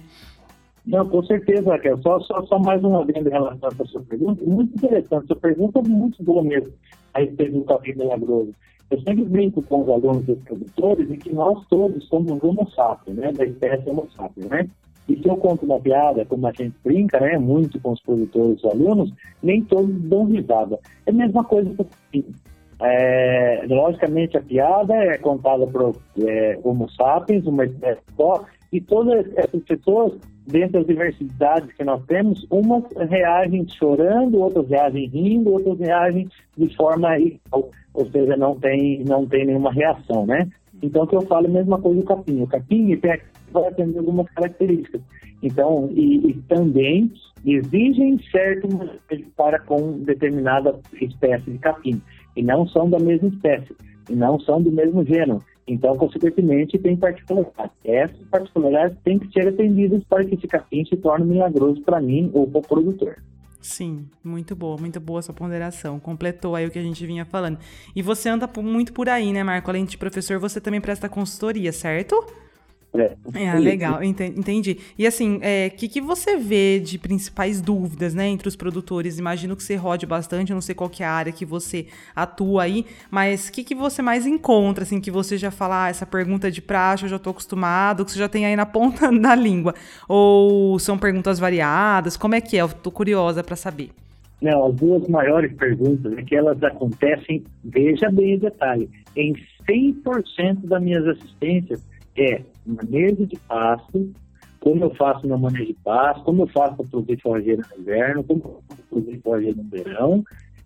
Não, 0.85 1.07
com 1.07 1.23
certeza, 1.23 1.71
Raquel. 1.71 2.01
Só, 2.01 2.19
só, 2.19 2.45
só 2.45 2.59
mais 2.59 2.83
uma 2.83 3.05
vez 3.05 3.25
em 3.25 3.29
relação 3.29 3.69
à 3.69 3.85
sua 3.85 4.01
pergunta. 4.01 4.43
Muito 4.43 4.75
interessante. 4.75 5.27
Sua 5.27 5.35
pergunta 5.37 5.79
é 5.79 5.81
muito 5.81 6.21
boa 6.21 6.43
mesmo 6.43 6.73
a 7.13 7.19
respeito 7.19 7.59
do 7.59 7.63
café 7.63 7.93
milagroso. 7.93 8.53
Eu 8.91 8.99
sempre 9.01 9.23
brinco 9.23 9.61
com 9.63 9.83
os 9.83 9.89
alunos 9.89 10.27
e 10.27 10.33
os 10.33 10.39
produtores 10.43 11.09
e 11.09 11.17
que 11.17 11.33
nós 11.33 11.65
todos 11.67 12.05
somos 12.07 12.43
homo 12.43 12.69
sapiens, 12.71 13.17
né? 13.17 13.31
Da 13.31 13.45
espécie 13.45 13.89
homo 13.89 14.07
sapiens, 14.15 14.47
né? 14.49 14.69
E 15.07 15.17
se 15.17 15.27
eu 15.27 15.37
conto 15.37 15.65
uma 15.65 15.79
piada, 15.79 16.25
como 16.25 16.45
a 16.47 16.51
gente 16.51 16.75
brinca, 16.83 17.19
né? 17.19 17.37
Muito 17.37 17.79
com 17.79 17.93
os 17.93 18.01
produtores 18.01 18.61
e 18.61 18.65
os 18.67 18.73
alunos, 18.73 19.13
nem 19.41 19.63
todos 19.63 19.89
dão 20.01 20.25
risada. 20.25 20.77
É 21.05 21.11
a 21.11 21.13
mesma 21.13 21.45
coisa 21.45 21.73
que 21.73 22.19
eu 22.19 22.25
é, 22.81 23.63
logicamente, 23.69 24.37
a 24.37 24.41
piada 24.41 24.93
é 24.93 25.17
contada 25.17 25.65
por 25.67 25.95
é, 26.19 26.59
Homo 26.63 26.89
sapiens, 26.91 27.45
uma 27.45 27.65
espécie 27.65 28.01
só, 28.17 28.43
e 28.73 28.81
todas 28.81 29.25
essas 29.37 29.63
pessoas, 29.63 30.13
dentro 30.47 30.79
das 30.79 30.87
diversidades 30.87 31.71
que 31.73 31.83
nós 31.83 32.03
temos, 32.07 32.43
umas 32.49 32.83
reagem 33.07 33.67
chorando, 33.69 34.39
outras 34.39 34.67
reagem 34.67 35.07
rindo, 35.09 35.51
outras 35.51 35.77
reagem 35.79 36.27
de 36.57 36.75
forma 36.75 37.19
igual, 37.19 37.69
ou 37.93 38.05
seja, 38.09 38.35
não 38.35 38.59
tem, 38.59 39.03
não 39.05 39.27
tem 39.27 39.45
nenhuma 39.45 39.71
reação, 39.71 40.25
né? 40.25 40.49
Então, 40.81 41.05
que 41.05 41.15
eu 41.15 41.21
falo 41.21 41.45
a 41.45 41.49
mesma 41.49 41.79
coisa 41.79 42.01
do 42.01 42.05
capim. 42.05 42.41
O 42.41 42.47
capim 42.47 42.99
vai 43.51 43.67
atender 43.67 43.99
algumas 43.99 44.27
características. 44.31 45.01
Então, 45.43 45.89
e, 45.93 46.31
e 46.31 46.33
também 46.49 47.11
exigem 47.45 48.19
certo 48.31 48.67
para 49.37 49.59
com 49.59 49.99
determinada 49.99 50.79
espécie 50.99 51.51
de 51.51 51.59
capim, 51.59 52.01
e 52.35 52.41
não 52.41 52.67
são 52.67 52.89
da 52.89 52.97
mesma 52.97 53.27
espécie, 53.27 53.75
e 54.09 54.15
não 54.15 54.39
são 54.39 54.61
do 54.61 54.71
mesmo 54.71 55.05
gênero. 55.05 55.39
Então, 55.67 55.95
consequentemente, 55.95 56.77
tem 56.77 56.95
particularidades. 56.95 57.71
Essas 57.85 58.27
particularidades 58.29 58.97
têm 59.03 59.17
que 59.19 59.31
ser 59.31 59.47
atendidas 59.47 60.03
para 60.03 60.25
que 60.25 60.35
esse 60.35 60.47
capim 60.47 60.85
se 60.85 60.97
torne 60.97 61.25
milagroso 61.25 61.81
para 61.81 62.01
mim 62.01 62.29
ou 62.33 62.47
para 62.47 62.59
o 62.59 62.61
produtor. 62.61 63.17
Sim, 63.61 64.05
muito 64.21 64.57
boa, 64.57 64.77
muito 64.77 64.99
boa 64.99 65.21
sua 65.21 65.33
ponderação. 65.33 65.97
Completou 65.97 66.53
aí 66.53 66.67
o 66.67 66.71
que 66.71 66.77
a 66.77 66.83
gente 66.83 67.05
vinha 67.07 67.23
falando. 67.23 67.57
E 67.95 68.01
você 68.01 68.27
anda 68.27 68.49
muito 68.61 68.91
por 68.91 69.07
aí, 69.07 69.31
né, 69.31 69.41
Marco? 69.41 69.69
Além 69.69 69.85
de 69.85 69.97
professor, 69.97 70.37
você 70.37 70.59
também 70.59 70.81
presta 70.81 71.07
consultoria, 71.07 71.71
certo? 71.71 72.25
É, 72.95 73.15
é 73.33 73.53
legal, 73.55 74.03
entendi. 74.03 74.77
E 74.97 75.07
assim, 75.07 75.37
o 75.37 75.39
é, 75.41 75.67
que, 75.69 75.87
que 75.87 75.99
você 75.99 76.37
vê 76.37 76.79
de 76.79 76.99
principais 76.99 77.59
dúvidas, 77.59 78.13
né, 78.13 78.27
entre 78.27 78.47
os 78.47 78.55
produtores? 78.55 79.17
Imagino 79.17 79.55
que 79.55 79.63
você 79.63 79.75
rode 79.75 80.05
bastante, 80.05 80.51
eu 80.51 80.55
não 80.55 80.61
sei 80.61 80.75
qual 80.75 80.89
que 80.89 81.01
é 81.01 81.05
a 81.05 81.11
área 81.11 81.33
que 81.33 81.43
você 81.43 81.87
atua 82.15 82.63
aí, 82.63 82.85
mas 83.09 83.49
o 83.49 83.51
que, 83.51 83.63
que 83.63 83.73
você 83.73 84.03
mais 84.03 84.27
encontra, 84.27 84.83
assim, 84.83 85.01
que 85.01 85.09
você 85.09 85.37
já 85.37 85.49
fala, 85.49 85.85
ah, 85.85 85.89
essa 85.89 86.05
pergunta 86.05 86.51
de 86.51 86.61
praxe 86.61 87.05
eu 87.05 87.09
já 87.09 87.17
tô 87.17 87.31
acostumado, 87.31 88.05
que 88.05 88.11
você 88.11 88.19
já 88.19 88.29
tem 88.29 88.45
aí 88.45 88.55
na 88.55 88.65
ponta 88.65 89.09
da 89.19 89.33
língua? 89.33 89.73
Ou 90.07 90.77
são 90.77 90.95
perguntas 90.95 91.39
variadas? 91.39 92.15
Como 92.15 92.35
é 92.35 92.41
que 92.41 92.57
é? 92.57 92.61
Eu 92.61 92.69
tô 92.69 92.91
curiosa 92.91 93.43
para 93.43 93.55
saber. 93.55 93.89
Não, 94.39 94.67
as 94.67 94.75
duas 94.75 95.07
maiores 95.07 95.51
perguntas 95.53 96.13
é 96.15 96.21
que 96.21 96.35
elas 96.35 96.61
acontecem, 96.61 97.43
veja 97.63 98.11
bem 98.11 98.35
o 98.35 98.39
detalhe, 98.39 98.89
em 99.15 99.33
100% 99.67 100.67
das 100.67 100.83
minhas 100.83 101.07
assistências 101.07 101.81
é 102.15 102.41
manejo 102.65 103.25
de 103.25 103.37
pasto, 103.47 104.11
como 104.59 104.83
eu 104.83 104.95
faço 104.95 105.27
meu 105.27 105.37
manejo 105.37 105.67
de 105.67 105.73
pasto, 105.83 106.23
como 106.23 106.43
eu 106.43 106.47
faço 106.47 106.75
para 106.75 106.85
produzir 106.85 107.21
forrageira 107.21 107.61
no 107.75 107.81
inverno, 107.81 108.23
como 108.23 108.41
eu 108.43 108.51
faço 108.51 108.63
para 108.67 108.85
produzir 108.89 109.21
forrageira 109.21 109.57
no 109.57 109.69
verão, 109.69 110.23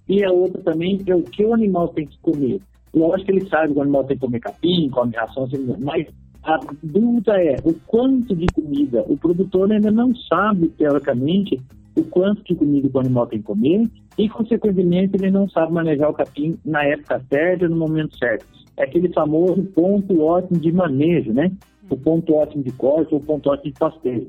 e 0.08 0.24
a 0.24 0.32
outra 0.32 0.62
também 0.62 1.02
é 1.06 1.16
o 1.16 1.24
que 1.24 1.44
o 1.44 1.54
animal 1.54 1.90
tem 1.90 2.06
que 2.06 2.18
comer. 2.20 2.62
Lógico 2.94 3.26
que 3.26 3.32
ele 3.32 3.50
sabe 3.50 3.74
que 3.74 3.80
o 3.80 3.82
animal 3.82 4.04
tem 4.06 4.18
que 4.18 4.26
comer 4.26 4.40
capim, 4.40 4.90
come 4.90 5.16
ração, 5.16 5.48
mas 5.80 6.08
a 6.44 6.60
dúvida 6.82 7.42
é 7.42 7.56
o 7.64 7.74
quanto 7.86 8.36
de 8.36 8.46
comida. 8.48 9.04
O 9.08 9.18
produtor 9.18 9.72
ainda 9.72 9.92
não 9.92 10.16
sabe, 10.16 10.70
teoricamente, 10.70 11.60
o 11.96 12.04
quanto 12.04 12.44
de 12.44 12.56
comida 12.56 12.90
o 12.94 13.00
animal 13.00 13.28
tem 13.28 13.40
que 13.40 13.46
comer 13.46 13.90
e, 14.18 14.30
consequentemente, 14.30 15.18
ele 15.18 15.32
não 15.32 15.50
sabe 15.50 15.74
manejar 15.74 16.10
o 16.10 16.14
capim 16.14 16.58
na 16.64 16.84
época 16.84 17.22
certa, 17.30 17.68
no 17.68 17.76
momento 17.76 18.18
certo 18.18 18.46
é 18.78 18.84
aquele 18.84 19.12
famoso 19.12 19.64
ponto 19.74 20.22
ótimo 20.22 20.60
de 20.60 20.72
manejo, 20.72 21.34
né? 21.34 21.52
O 21.90 21.98
ponto 21.98 22.34
ótimo 22.34 22.64
de 22.64 22.72
corte 22.72 23.14
ou 23.14 23.20
o 23.20 23.24
ponto 23.24 23.50
ótimo 23.50 23.72
de 23.72 23.80
pasteio. 23.80 24.28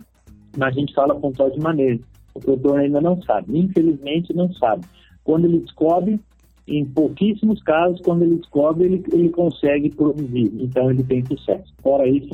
Mas 0.56 0.76
a 0.76 0.80
gente 0.80 0.94
fala 0.94 1.14
ponto 1.14 1.42
ótimo 1.42 1.58
de 1.58 1.64
manejo. 1.64 2.00
O 2.34 2.40
produtor 2.40 2.78
ainda 2.78 3.00
não 3.00 3.20
sabe, 3.22 3.58
infelizmente 3.58 4.34
não 4.34 4.52
sabe. 4.54 4.84
Quando 5.24 5.46
ele 5.46 5.58
descobre, 5.58 6.20
em 6.68 6.84
pouquíssimos 6.84 7.62
casos, 7.62 8.00
quando 8.02 8.22
ele 8.22 8.36
descobre, 8.36 8.84
ele, 8.84 9.04
ele 9.12 9.28
consegue 9.30 9.90
produzir. 9.90 10.52
Então, 10.60 10.90
ele 10.90 11.02
tem 11.02 11.24
sucesso. 11.24 11.72
Fora 11.82 12.06
isso, 12.06 12.30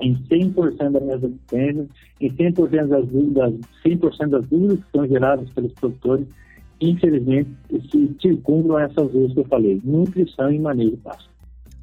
em 0.00 0.14
100% 0.14 0.90
das 0.90 1.02
minhas 1.02 1.24
assistências, 1.24 1.88
em 2.20 2.30
100% 2.30 2.86
das 2.88 3.06
dúvidas, 3.06 3.54
100% 3.84 4.28
das 4.28 4.46
dúvidas 4.48 4.78
que 4.78 4.90
são 4.92 5.06
geradas 5.06 5.50
pelos 5.50 5.72
produtores, 5.74 6.26
infelizmente, 6.80 7.50
se 7.90 8.16
circundam 8.20 8.78
essas 8.78 9.10
duas 9.12 9.32
que 9.32 9.40
eu 9.40 9.44
falei, 9.44 9.80
nutrição 9.84 10.50
e 10.50 10.58
manejo 10.58 10.96
pasto. 10.98 11.30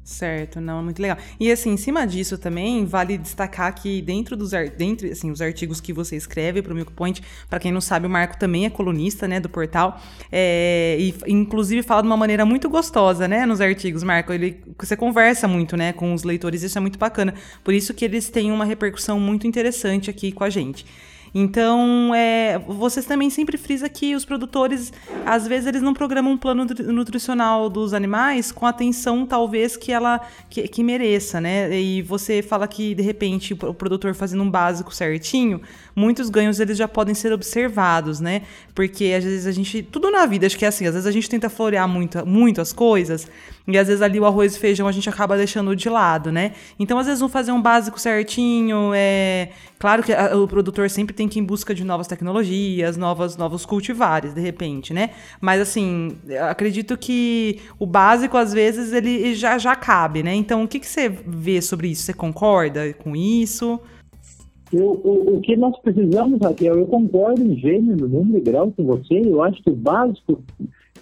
Certo, 0.08 0.58
não, 0.58 0.82
muito 0.82 1.02
legal. 1.02 1.18
E 1.38 1.52
assim, 1.52 1.72
em 1.72 1.76
cima 1.76 2.06
disso 2.06 2.38
também, 2.38 2.86
vale 2.86 3.18
destacar 3.18 3.74
que 3.74 4.00
dentro 4.00 4.38
dos 4.38 4.52
dentro, 4.74 5.06
assim, 5.06 5.30
os 5.30 5.42
artigos 5.42 5.82
que 5.82 5.92
você 5.92 6.16
escreve 6.16 6.62
para 6.62 6.72
o 6.72 6.74
Milk 6.74 6.92
Point, 6.94 7.22
para 7.46 7.58
quem 7.60 7.70
não 7.70 7.80
sabe, 7.82 8.06
o 8.06 8.10
Marco 8.10 8.38
também 8.38 8.64
é 8.64 8.70
colunista, 8.70 9.28
né, 9.28 9.38
do 9.38 9.50
portal, 9.50 10.00
é, 10.32 10.96
e 10.98 11.14
inclusive 11.26 11.82
fala 11.82 12.00
de 12.00 12.08
uma 12.08 12.16
maneira 12.16 12.46
muito 12.46 12.70
gostosa, 12.70 13.28
né, 13.28 13.44
nos 13.44 13.60
artigos, 13.60 14.02
Marco. 14.02 14.32
Ele, 14.32 14.58
você 14.78 14.96
conversa 14.96 15.46
muito, 15.46 15.76
né, 15.76 15.92
com 15.92 16.14
os 16.14 16.22
leitores, 16.22 16.62
isso 16.62 16.78
é 16.78 16.80
muito 16.80 16.98
bacana. 16.98 17.34
Por 17.62 17.74
isso 17.74 17.92
que 17.92 18.02
eles 18.02 18.30
têm 18.30 18.50
uma 18.50 18.64
repercussão 18.64 19.20
muito 19.20 19.46
interessante 19.46 20.08
aqui 20.08 20.32
com 20.32 20.42
a 20.42 20.48
gente. 20.48 20.86
Então, 21.34 22.14
é, 22.14 22.58
vocês 22.58 23.04
também 23.06 23.30
sempre 23.30 23.56
frisa 23.56 23.88
que 23.88 24.14
os 24.14 24.24
produtores, 24.24 24.92
às 25.24 25.46
vezes, 25.46 25.66
eles 25.66 25.82
não 25.82 25.94
programam 25.94 26.32
um 26.32 26.36
plano 26.36 26.66
nutricional 26.92 27.68
dos 27.68 27.92
animais 27.92 28.50
com 28.50 28.66
a 28.66 28.70
atenção, 28.70 29.26
talvez, 29.26 29.76
que 29.76 29.92
ela 29.92 30.20
que, 30.48 30.66
que 30.68 30.82
mereça, 30.82 31.40
né? 31.40 31.78
E 31.78 32.02
você 32.02 32.42
fala 32.42 32.66
que, 32.66 32.94
de 32.94 33.02
repente, 33.02 33.54
o 33.54 33.74
produtor 33.74 34.14
fazendo 34.14 34.42
um 34.42 34.50
básico 34.50 34.94
certinho, 34.94 35.60
muitos 35.94 36.30
ganhos 36.30 36.60
eles 36.60 36.76
já 36.78 36.88
podem 36.88 37.14
ser 37.14 37.32
observados, 37.32 38.20
né? 38.20 38.42
Porque 38.74 39.14
às 39.16 39.24
vezes 39.24 39.46
a 39.46 39.52
gente. 39.52 39.82
Tudo 39.82 40.10
na 40.10 40.26
vida, 40.26 40.46
acho 40.46 40.56
que 40.58 40.64
é 40.64 40.68
assim, 40.68 40.86
às 40.86 40.94
vezes 40.94 41.06
a 41.06 41.10
gente 41.10 41.28
tenta 41.28 41.50
florear 41.50 41.88
muito, 41.88 42.24
muito 42.26 42.60
as 42.60 42.72
coisas, 42.72 43.26
e 43.68 43.76
às 43.76 43.86
vezes 43.86 44.00
ali 44.00 44.18
o 44.18 44.24
arroz 44.24 44.56
e 44.56 44.58
feijão 44.58 44.88
a 44.88 44.92
gente 44.92 45.08
acaba 45.10 45.36
deixando 45.36 45.76
de 45.76 45.90
lado, 45.90 46.32
né? 46.32 46.52
Então, 46.78 46.98
às 46.98 47.06
vezes, 47.06 47.20
vão 47.20 47.28
fazer 47.28 47.52
um 47.52 47.60
básico 47.60 48.00
certinho. 48.00 48.92
É... 48.94 49.50
Claro 49.78 50.02
que 50.02 50.10
a, 50.10 50.34
o 50.36 50.48
produtor 50.48 50.88
sempre 50.88 51.14
tem 51.14 51.28
que 51.28 51.38
ir 51.38 51.42
em 51.42 51.44
busca 51.44 51.74
de 51.74 51.84
novas 51.84 52.06
tecnologias, 52.06 52.96
novas, 52.96 53.36
novos 53.36 53.66
cultivares, 53.66 54.32
de 54.32 54.40
repente, 54.40 54.94
né? 54.94 55.10
Mas 55.38 55.60
assim, 55.60 56.16
acredito 56.48 56.96
que 56.96 57.60
o 57.78 57.84
básico, 57.84 58.38
às 58.38 58.54
vezes, 58.54 58.94
ele 58.94 59.34
já, 59.34 59.58
já 59.58 59.76
cabe, 59.76 60.22
né? 60.22 60.34
Então, 60.34 60.64
o 60.64 60.68
que, 60.68 60.80
que 60.80 60.86
você 60.86 61.08
vê 61.08 61.60
sobre 61.60 61.88
isso? 61.88 62.04
Você 62.04 62.14
concorda 62.14 62.94
com 62.94 63.14
isso? 63.14 63.78
Eu, 64.72 65.00
o, 65.04 65.36
o, 65.36 65.40
que 65.40 65.56
nós 65.56 65.78
precisamos, 65.80 66.40
Raquel, 66.40 66.78
eu 66.78 66.86
concordo 66.86 67.42
em 67.42 67.56
gênero, 67.56 68.08
número 68.08 68.38
e 68.38 68.40
grau 68.40 68.72
com 68.72 68.84
você, 68.84 69.20
eu 69.24 69.42
acho 69.42 69.62
que 69.62 69.70
o 69.70 69.76
básico, 69.76 70.42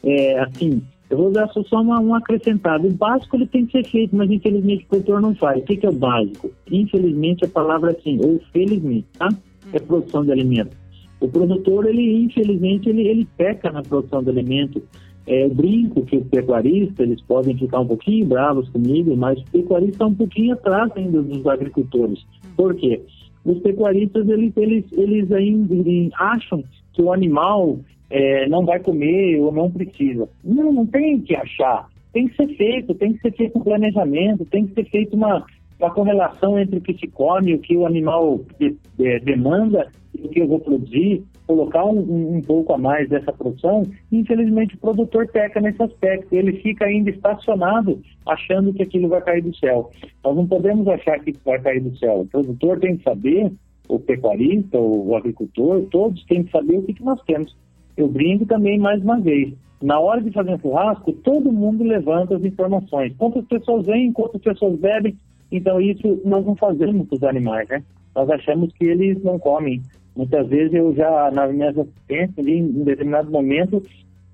é, 0.04 0.40
assim, 0.40 0.82
eu 1.08 1.16
vou 1.16 1.30
dar 1.30 1.48
só 1.48 1.80
uma, 1.80 2.00
um 2.00 2.14
acrescentado. 2.14 2.86
O 2.86 2.92
básico 2.92 3.36
ele 3.36 3.46
tem 3.46 3.66
que 3.66 3.72
ser 3.72 3.90
feito, 3.90 4.16
mas 4.16 4.30
infelizmente 4.30 4.84
o 4.84 4.88
produtor 4.88 5.20
não 5.20 5.34
faz. 5.34 5.62
O 5.62 5.64
que, 5.64 5.76
que 5.76 5.86
é 5.86 5.88
o 5.88 5.92
básico? 5.92 6.50
Infelizmente 6.70 7.44
a 7.44 7.48
palavra 7.48 7.92
é 7.92 7.96
assim, 7.96 8.18
ou 8.24 8.40
felizmente, 8.52 9.06
tá? 9.18 9.28
É 9.72 9.78
produção 9.78 10.24
de 10.24 10.32
alimento. 10.32 10.76
O 11.20 11.28
produtor, 11.28 11.86
ele 11.86 12.24
infelizmente, 12.24 12.88
ele, 12.88 13.06
ele 13.06 13.28
peca 13.36 13.70
na 13.70 13.82
produção 13.82 14.22
de 14.22 14.30
alimento. 14.30 14.82
É, 15.26 15.44
eu 15.44 15.50
brinco 15.54 16.04
que 16.04 16.16
os 16.16 16.26
pecuaristas, 16.28 16.98
eles 16.98 17.20
podem 17.22 17.56
ficar 17.56 17.80
um 17.80 17.86
pouquinho 17.86 18.26
bravos 18.26 18.68
comigo, 18.68 19.16
mas 19.16 19.40
o 19.40 19.44
pecuarista 19.50 19.92
está 19.92 20.06
um 20.06 20.14
pouquinho 20.14 20.54
atrás 20.54 20.90
ainda 20.94 21.22
dos 21.22 21.46
agricultores. 21.46 22.24
Por 22.56 22.74
quê? 22.74 23.02
os 23.46 23.60
pecuaristas 23.60 24.28
eles, 24.28 24.52
eles, 24.56 24.84
eles 24.92 25.32
ainda 25.32 25.74
acham 26.18 26.64
que 26.92 27.00
o 27.00 27.12
animal 27.12 27.78
é, 28.10 28.48
não 28.48 28.64
vai 28.64 28.80
comer 28.80 29.40
ou 29.40 29.52
não 29.52 29.70
precisa. 29.70 30.28
Não, 30.44 30.72
não 30.72 30.86
tem 30.86 31.20
que 31.20 31.34
achar. 31.34 31.88
Tem 32.12 32.28
que 32.28 32.36
ser 32.36 32.48
feito, 32.56 32.94
tem 32.94 33.12
que 33.12 33.20
ser 33.20 33.32
feito 33.32 33.58
um 33.58 33.62
planejamento, 33.62 34.44
tem 34.46 34.66
que 34.66 34.74
ser 34.74 34.84
feito 34.90 35.14
uma, 35.14 35.44
uma 35.78 35.90
correlação 35.90 36.58
entre 36.58 36.78
o 36.78 36.80
que 36.80 36.94
se 36.94 37.06
come, 37.08 37.54
o 37.54 37.58
que 37.58 37.76
o 37.76 37.86
animal 37.86 38.40
de, 38.58 38.76
de, 38.96 39.20
demanda 39.20 39.88
e 40.14 40.26
o 40.26 40.28
que 40.28 40.40
eu 40.40 40.48
vou 40.48 40.60
produzir 40.60 41.22
colocar 41.46 41.84
um, 41.84 42.36
um, 42.36 42.42
pouco 42.42 42.72
a 42.72 42.78
mais 42.78 43.08
dessa 43.08 43.32
produção, 43.32 43.84
infelizmente 44.10 44.74
o 44.74 44.78
produtor 44.78 45.28
peca 45.28 45.60
nesse 45.60 45.82
aspecto, 45.82 46.34
ele 46.34 46.60
fica 46.60 46.86
ainda 46.86 47.10
estacionado 47.10 48.02
achando 48.26 48.74
que 48.74 48.82
aquilo 48.82 49.08
vai 49.08 49.22
cair 49.22 49.42
do 49.42 49.56
céu. 49.56 49.90
Nós 50.24 50.36
não 50.36 50.46
podemos 50.46 50.86
achar 50.88 51.18
que 51.20 51.32
vai 51.44 51.60
cair 51.60 51.80
do 51.80 51.96
céu. 51.96 52.20
O 52.20 52.26
produtor 52.26 52.80
tem 52.80 52.96
que 52.96 53.04
saber, 53.04 53.52
o 53.88 54.00
pecuarista, 54.00 54.78
o 54.78 55.14
agricultor, 55.14 55.82
todos 55.90 56.24
têm 56.24 56.42
que 56.42 56.50
saber 56.50 56.78
o 56.78 56.82
que, 56.82 56.94
que 56.94 57.04
nós 57.04 57.22
temos. 57.22 57.56
Eu 57.96 58.08
brinco 58.08 58.46
também 58.46 58.78
mais 58.78 59.02
uma 59.02 59.18
vez. 59.18 59.54
Na 59.82 60.00
hora 60.00 60.22
de 60.22 60.30
fazer 60.30 60.54
um 60.54 60.58
churrasco, 60.58 61.12
todo 61.12 61.52
mundo 61.52 61.84
levanta 61.84 62.36
as 62.36 62.44
informações. 62.44 63.14
Quantas 63.16 63.44
pessoas 63.44 63.86
vêm, 63.86 64.12
quantas 64.12 64.40
pessoas 64.40 64.78
bebem. 64.78 65.16
Então, 65.52 65.80
isso 65.80 66.20
nós 66.24 66.44
não 66.44 66.56
fazemos 66.56 67.08
com 67.08 67.14
os 67.14 67.22
animais, 67.22 67.68
né? 67.68 67.82
Nós 68.14 68.28
achamos 68.30 68.72
que 68.72 68.84
eles 68.84 69.22
não 69.22 69.38
comem 69.38 69.82
Muitas 70.16 70.48
vezes 70.48 70.72
eu 70.72 70.94
já, 70.94 71.30
nas 71.30 71.52
minhas 71.52 71.76
assistências, 71.76 72.46
em 72.46 72.62
um 72.62 72.84
determinado 72.84 73.30
momento, 73.30 73.82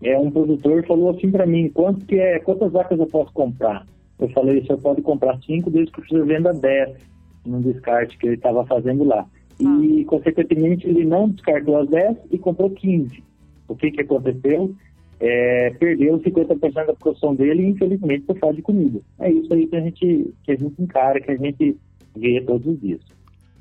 é, 0.00 0.16
um 0.16 0.30
produtor 0.30 0.86
falou 0.86 1.10
assim 1.10 1.30
para 1.30 1.44
mim, 1.44 1.68
quanto 1.70 2.06
que 2.06 2.14
é, 2.14 2.38
quantas 2.38 2.70
vacas 2.70 2.98
eu 3.00 3.06
posso 3.06 3.32
comprar? 3.32 3.84
Eu 4.20 4.28
falei, 4.28 4.64
você 4.64 4.76
pode 4.76 5.02
comprar 5.02 5.36
cinco 5.42 5.68
desde 5.70 5.90
que 5.90 6.08
você 6.08 6.22
venda 6.22 6.52
dez 6.52 6.96
no 7.44 7.60
descarte 7.60 8.16
que 8.16 8.26
ele 8.28 8.36
estava 8.36 8.64
fazendo 8.64 9.02
lá. 9.02 9.26
E, 9.58 10.02
ah. 10.02 10.08
consequentemente, 10.08 10.86
ele 10.86 11.04
não 11.04 11.28
descartou 11.28 11.76
as 11.78 11.88
10 11.88 12.16
e 12.30 12.38
comprou 12.38 12.70
15. 12.70 13.22
O 13.68 13.76
que, 13.76 13.90
que 13.90 14.02
aconteceu? 14.02 14.74
É, 15.20 15.70
perdeu 15.78 16.18
50% 16.18 16.72
da 16.72 16.94
produção 16.94 17.34
dele, 17.34 17.66
infelizmente, 17.66 18.22
por 18.22 18.38
falta 18.38 18.56
de 18.56 18.62
comida. 18.62 19.00
É 19.20 19.30
isso 19.30 19.52
aí 19.54 19.66
que 19.66 19.76
a 19.76 19.80
gente, 19.80 20.34
que 20.42 20.52
a 20.52 20.56
gente 20.56 20.82
encara, 20.82 21.20
que 21.20 21.30
a 21.30 21.36
gente 21.36 21.76
vê 22.16 22.40
todos 22.40 22.66
os 22.66 22.80
dias. 22.80 23.00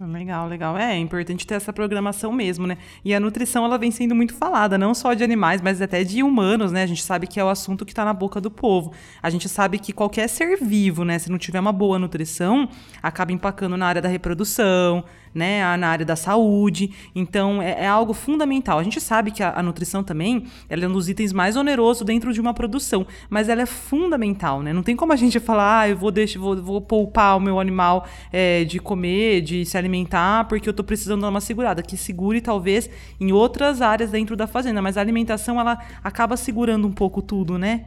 Legal, 0.07 0.47
legal. 0.47 0.77
É, 0.77 0.93
é 0.93 0.97
importante 0.97 1.45
ter 1.45 1.55
essa 1.55 1.71
programação 1.71 2.31
mesmo, 2.31 2.65
né? 2.65 2.77
E 3.05 3.13
a 3.13 3.19
nutrição, 3.19 3.63
ela 3.63 3.77
vem 3.77 3.91
sendo 3.91 4.15
muito 4.15 4.33
falada, 4.33 4.77
não 4.77 4.95
só 4.95 5.13
de 5.13 5.23
animais, 5.23 5.61
mas 5.61 5.81
até 5.81 6.03
de 6.03 6.23
humanos, 6.23 6.71
né? 6.71 6.83
A 6.83 6.87
gente 6.87 7.03
sabe 7.03 7.27
que 7.27 7.39
é 7.39 7.43
o 7.43 7.49
assunto 7.49 7.85
que 7.85 7.91
está 7.91 8.03
na 8.03 8.13
boca 8.13 8.41
do 8.41 8.49
povo. 8.49 8.93
A 9.21 9.29
gente 9.29 9.47
sabe 9.47 9.77
que 9.77 9.93
qualquer 9.93 10.27
ser 10.27 10.57
vivo, 10.57 11.05
né, 11.05 11.19
se 11.19 11.29
não 11.29 11.37
tiver 11.37 11.59
uma 11.59 11.71
boa 11.71 11.99
nutrição, 11.99 12.67
acaba 13.01 13.31
empacando 13.31 13.77
na 13.77 13.85
área 13.85 14.01
da 14.01 14.09
reprodução, 14.09 15.03
né, 15.33 15.75
na 15.77 15.87
área 15.87 16.05
da 16.05 16.15
saúde. 16.15 16.91
Então, 17.15 17.61
é, 17.61 17.83
é 17.83 17.87
algo 17.87 18.13
fundamental. 18.13 18.79
A 18.79 18.83
gente 18.83 18.99
sabe 18.99 19.31
que 19.31 19.43
a, 19.43 19.57
a, 19.57 19.63
nutrição 19.63 20.03
também 20.03 20.45
ela 20.69 20.85
é 20.85 20.87
um 20.87 20.91
dos 20.91 21.09
itens 21.09 21.33
mais 21.33 21.55
onerosos 21.55 22.05
dentro 22.05 22.33
de 22.33 22.41
uma 22.41 22.53
produção, 22.53 23.05
mas 23.29 23.49
ela 23.49 23.61
é 23.61 23.65
fundamental, 23.65 24.61
né? 24.61 24.73
Não 24.73 24.83
tem 24.83 24.95
como 24.95 25.13
a 25.13 25.15
gente 25.15 25.39
falar, 25.39 25.81
ah, 25.81 25.89
eu 25.89 25.97
vou, 25.97 26.11
deixar, 26.11 26.39
vou, 26.39 26.55
vou 26.61 26.81
poupar 26.81 27.37
o 27.37 27.39
meu 27.39 27.59
animal 27.59 28.05
é, 28.31 28.63
de 28.63 28.79
comer, 28.79 29.41
de 29.41 29.65
se 29.65 29.77
alimentar, 29.77 30.45
porque 30.47 30.67
eu 30.67 30.71
estou 30.71 30.85
precisando 30.85 31.21
dar 31.21 31.29
uma 31.29 31.41
segurada. 31.41 31.81
Que 31.81 31.97
segure, 31.97 32.41
talvez, 32.41 32.89
em 33.19 33.31
outras 33.31 33.81
áreas 33.81 34.11
dentro 34.11 34.35
da 34.35 34.47
fazenda, 34.47 34.81
mas 34.81 34.97
a 34.97 35.01
alimentação, 35.01 35.59
ela 35.59 35.79
acaba 36.03 36.35
segurando 36.37 36.87
um 36.87 36.91
pouco 36.91 37.21
tudo, 37.21 37.57
né? 37.57 37.85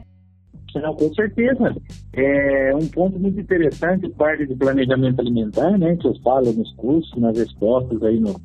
Não, 0.75 0.93
com 0.93 1.13
certeza. 1.13 1.75
É 2.13 2.75
um 2.75 2.87
ponto 2.87 3.17
muito 3.17 3.39
interessante, 3.39 4.09
parte 4.09 4.45
de 4.45 4.55
planejamento 4.55 5.19
alimentar, 5.19 5.77
né, 5.77 5.95
que 5.95 6.07
eu 6.07 6.15
falo 6.21 6.51
nos 6.51 6.71
cursos, 6.73 7.19
nas 7.19 7.37
respostas 7.37 8.03
aí 8.03 8.19
no, 8.19 8.35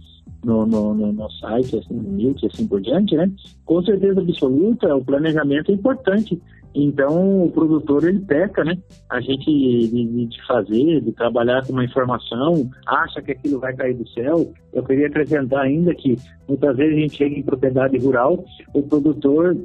no, 0.45 0.67
no, 0.67 1.13
no, 1.13 1.31
site, 1.33 1.79
assim, 1.79 1.95
no 1.95 2.11
Milk, 2.11 2.47
assim 2.47 2.67
por 2.67 2.81
diante, 2.81 3.17
né? 3.17 3.31
Com 3.65 3.83
certeza 3.83 4.21
absoluta, 4.21 4.95
o 4.95 5.05
planejamento 5.05 5.71
é 5.71 5.75
importante. 5.75 6.41
Então, 6.73 7.45
o 7.45 7.51
produtor, 7.51 8.05
ele 8.05 8.21
peca, 8.21 8.63
né? 8.63 8.79
A 9.11 9.21
gente 9.21 9.45
de, 9.45 10.27
de, 10.27 10.47
fazer, 10.47 11.01
de 11.01 11.13
trabalhar 11.13 11.67
com 11.67 11.73
uma 11.73 11.85
informação, 11.85 12.71
acha 12.87 13.21
que 13.21 13.33
aquilo 13.33 13.59
vai 13.59 13.75
cair 13.75 13.95
do 13.95 14.09
céu. 14.11 14.53
Eu 14.73 14.85
queria 14.85 15.09
acrescentar 15.09 15.65
ainda 15.65 15.93
que, 15.95 16.17
muitas 16.49 16.77
vezes, 16.77 16.97
a 16.97 17.01
gente 17.01 17.17
chega 17.17 17.35
em 17.35 17.43
propriedade 17.43 17.99
rural, 17.99 18.45
o 18.73 18.83
produtor, 18.83 19.57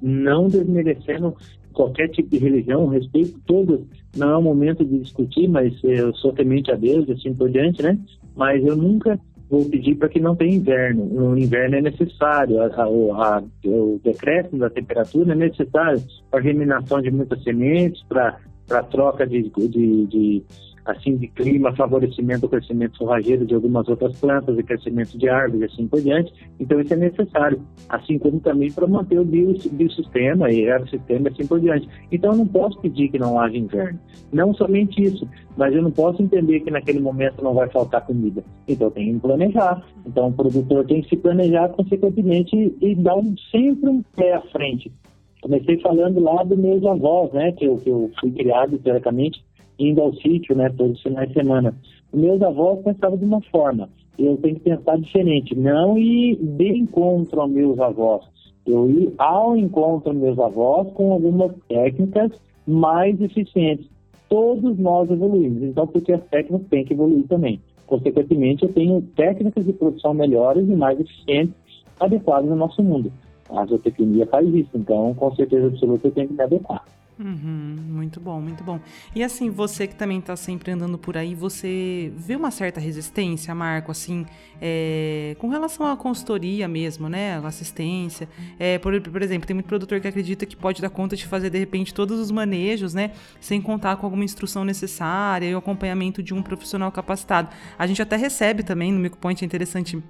não 0.00 0.48
desmerecendo 0.48 1.36
qualquer 1.78 2.08
tipo 2.08 2.28
de 2.28 2.38
religião, 2.38 2.88
respeito 2.88 3.38
todo, 3.46 3.86
não 4.16 4.30
é 4.30 4.36
o 4.36 4.42
momento 4.42 4.84
de 4.84 4.98
discutir, 4.98 5.46
mas 5.46 5.72
eu 5.84 6.12
sou 6.16 6.32
temente 6.32 6.72
a 6.72 6.74
Deus 6.74 7.08
e 7.08 7.12
assim 7.12 7.32
por 7.32 7.48
diante, 7.48 7.80
né? 7.80 7.96
Mas 8.34 8.66
eu 8.66 8.76
nunca 8.76 9.16
vou 9.48 9.64
pedir 9.64 9.94
para 9.94 10.08
que 10.08 10.18
não 10.18 10.34
tenha 10.34 10.56
inverno. 10.56 11.04
No 11.06 11.38
inverno 11.38 11.76
é 11.76 11.80
necessário, 11.80 12.60
a, 12.60 12.66
a, 12.66 12.82
a, 12.82 13.42
o 13.64 14.00
decréscimo 14.02 14.58
da 14.58 14.68
temperatura 14.68 15.32
é 15.32 15.36
necessário 15.36 16.02
para 16.28 16.40
a 16.40 16.42
germinação 16.42 17.00
de 17.00 17.12
muitas 17.12 17.40
sementes, 17.44 18.02
para 18.08 18.40
a 18.70 18.82
troca 18.82 19.24
de, 19.24 19.48
de, 19.48 20.06
de 20.06 20.42
assim 20.88 21.16
de 21.16 21.28
clima, 21.28 21.74
favorecimento 21.76 22.42
do 22.42 22.48
crescimento 22.48 22.96
forrageiro 22.96 23.44
de 23.44 23.54
algumas 23.54 23.86
outras 23.88 24.18
plantas 24.18 24.58
e 24.58 24.62
crescimento 24.62 25.18
de 25.18 25.28
árvores 25.28 25.70
assim 25.70 25.86
por 25.86 26.00
diante. 26.00 26.32
Então 26.58 26.80
isso 26.80 26.94
é 26.94 26.96
necessário, 26.96 27.60
assim 27.88 28.18
como 28.18 28.40
também 28.40 28.72
para 28.72 28.86
manter 28.86 29.18
o 29.18 29.24
biossistema 29.24 30.50
e 30.50 30.64
ecossistema 30.64 31.28
assim 31.28 31.46
por 31.46 31.60
diante. 31.60 31.88
Então 32.10 32.32
eu 32.32 32.38
não 32.38 32.46
posso 32.46 32.80
pedir 32.80 33.10
que 33.10 33.18
não 33.18 33.38
haja 33.38 33.56
inverno. 33.56 34.00
Não 34.32 34.54
somente 34.54 35.02
isso, 35.02 35.28
mas 35.56 35.74
eu 35.74 35.82
não 35.82 35.90
posso 35.90 36.22
entender 36.22 36.60
que 36.60 36.70
naquele 36.70 37.00
momento 37.00 37.44
não 37.44 37.52
vai 37.52 37.68
faltar 37.68 38.06
comida. 38.06 38.42
Então 38.66 38.90
tenho 38.90 39.14
que 39.14 39.20
planejar. 39.20 39.82
Então 40.06 40.28
o 40.28 40.32
produtor 40.32 40.86
tem 40.86 41.02
que 41.02 41.10
se 41.10 41.16
planejar 41.16 41.68
consequentemente 41.68 42.74
e 42.80 42.94
dar 42.94 43.16
um, 43.16 43.34
sempre 43.50 43.90
um 43.90 44.02
pé 44.16 44.34
à 44.34 44.40
frente 44.40 44.90
Comecei 45.40 45.78
falando 45.80 46.20
lá 46.20 46.42
dos 46.42 46.58
meus 46.58 46.84
avós, 46.84 47.32
né? 47.32 47.52
Que 47.52 47.64
eu, 47.64 47.76
que 47.76 47.88
eu 47.88 48.10
fui 48.18 48.30
criado, 48.32 48.78
teoricamente, 48.78 49.44
indo 49.78 50.00
ao 50.00 50.12
sítio, 50.14 50.56
né? 50.56 50.70
Todos 50.76 50.96
os 50.96 51.02
finais 51.02 51.28
de 51.28 51.34
semana. 51.34 51.74
Meus 52.12 52.40
avós 52.42 52.82
pensavam 52.82 53.18
de 53.18 53.24
uma 53.24 53.40
forma. 53.42 53.88
Eu 54.18 54.36
tenho 54.38 54.56
que 54.56 54.62
pensar 54.62 54.98
diferente. 54.98 55.54
Não 55.54 55.96
ir 55.96 56.36
de 56.36 56.68
encontro 56.78 57.40
aos 57.40 57.50
meus 57.50 57.78
avós. 57.78 58.24
Eu 58.66 58.90
ir 58.90 59.14
ao 59.16 59.56
encontro 59.56 60.12
dos 60.12 60.20
meus 60.20 60.38
avós 60.38 60.88
com 60.92 61.12
algumas 61.12 61.52
técnicas 61.68 62.32
mais 62.66 63.20
eficientes. 63.20 63.86
Todos 64.28 64.78
nós 64.78 65.10
evoluímos. 65.10 65.62
Então, 65.62 65.86
porque 65.86 66.12
as 66.12 66.24
técnicas 66.24 66.66
têm 66.68 66.84
que 66.84 66.92
evoluir 66.92 67.26
também. 67.28 67.60
Consequentemente, 67.86 68.64
eu 68.64 68.72
tenho 68.72 69.00
técnicas 69.16 69.64
de 69.64 69.72
produção 69.72 70.12
melhores 70.12 70.68
e 70.68 70.76
mais 70.76 71.00
eficientes, 71.00 71.54
adequadas 71.98 72.50
no 72.50 72.56
nosso 72.56 72.82
mundo. 72.82 73.10
A 73.48 73.64
zootecnia 73.64 74.26
faz 74.26 74.46
isso, 74.54 74.70
então, 74.74 75.14
com 75.14 75.34
certeza 75.34 75.68
absoluta, 75.68 76.06
eu 76.06 76.10
tenho 76.10 76.28
que 76.28 76.34
me 76.34 76.42
adequar. 76.42 76.84
Uhum, 77.20 77.76
muito 77.88 78.20
bom, 78.20 78.40
muito 78.40 78.62
bom. 78.62 78.78
E 79.12 79.24
assim, 79.24 79.50
você 79.50 79.88
que 79.88 79.96
também 79.96 80.20
está 80.20 80.36
sempre 80.36 80.70
andando 80.70 80.96
por 80.96 81.16
aí, 81.16 81.34
você 81.34 82.12
vê 82.16 82.36
uma 82.36 82.52
certa 82.52 82.78
resistência, 82.78 83.52
Marco, 83.56 83.90
assim, 83.90 84.24
é, 84.60 85.34
com 85.38 85.48
relação 85.48 85.84
à 85.84 85.96
consultoria 85.96 86.68
mesmo, 86.68 87.08
né? 87.08 87.38
Assistência. 87.44 88.28
É, 88.56 88.78
por, 88.78 89.00
por, 89.00 89.20
exemplo, 89.20 89.48
tem 89.48 89.54
muito 89.54 89.66
produtor 89.66 90.00
que 90.00 90.06
acredita 90.06 90.46
que 90.46 90.54
pode 90.54 90.80
dar 90.80 90.90
conta 90.90 91.16
de 91.16 91.26
fazer, 91.26 91.50
de 91.50 91.58
repente, 91.58 91.92
todos 91.92 92.20
os 92.20 92.30
manejos, 92.30 92.94
né? 92.94 93.10
Sem 93.40 93.60
contar 93.60 93.96
com 93.96 94.06
alguma 94.06 94.24
instrução 94.24 94.64
necessária 94.64 95.46
e 95.46 95.54
o 95.54 95.58
acompanhamento 95.58 96.22
de 96.22 96.32
um 96.32 96.40
profissional 96.40 96.92
capacitado. 96.92 97.48
A 97.76 97.84
gente 97.86 98.00
até 98.00 98.14
recebe 98.14 98.62
também 98.62 98.92
no 98.92 99.00
MicoPoint, 99.00 99.42
é 99.42 99.44
interessante 99.44 100.00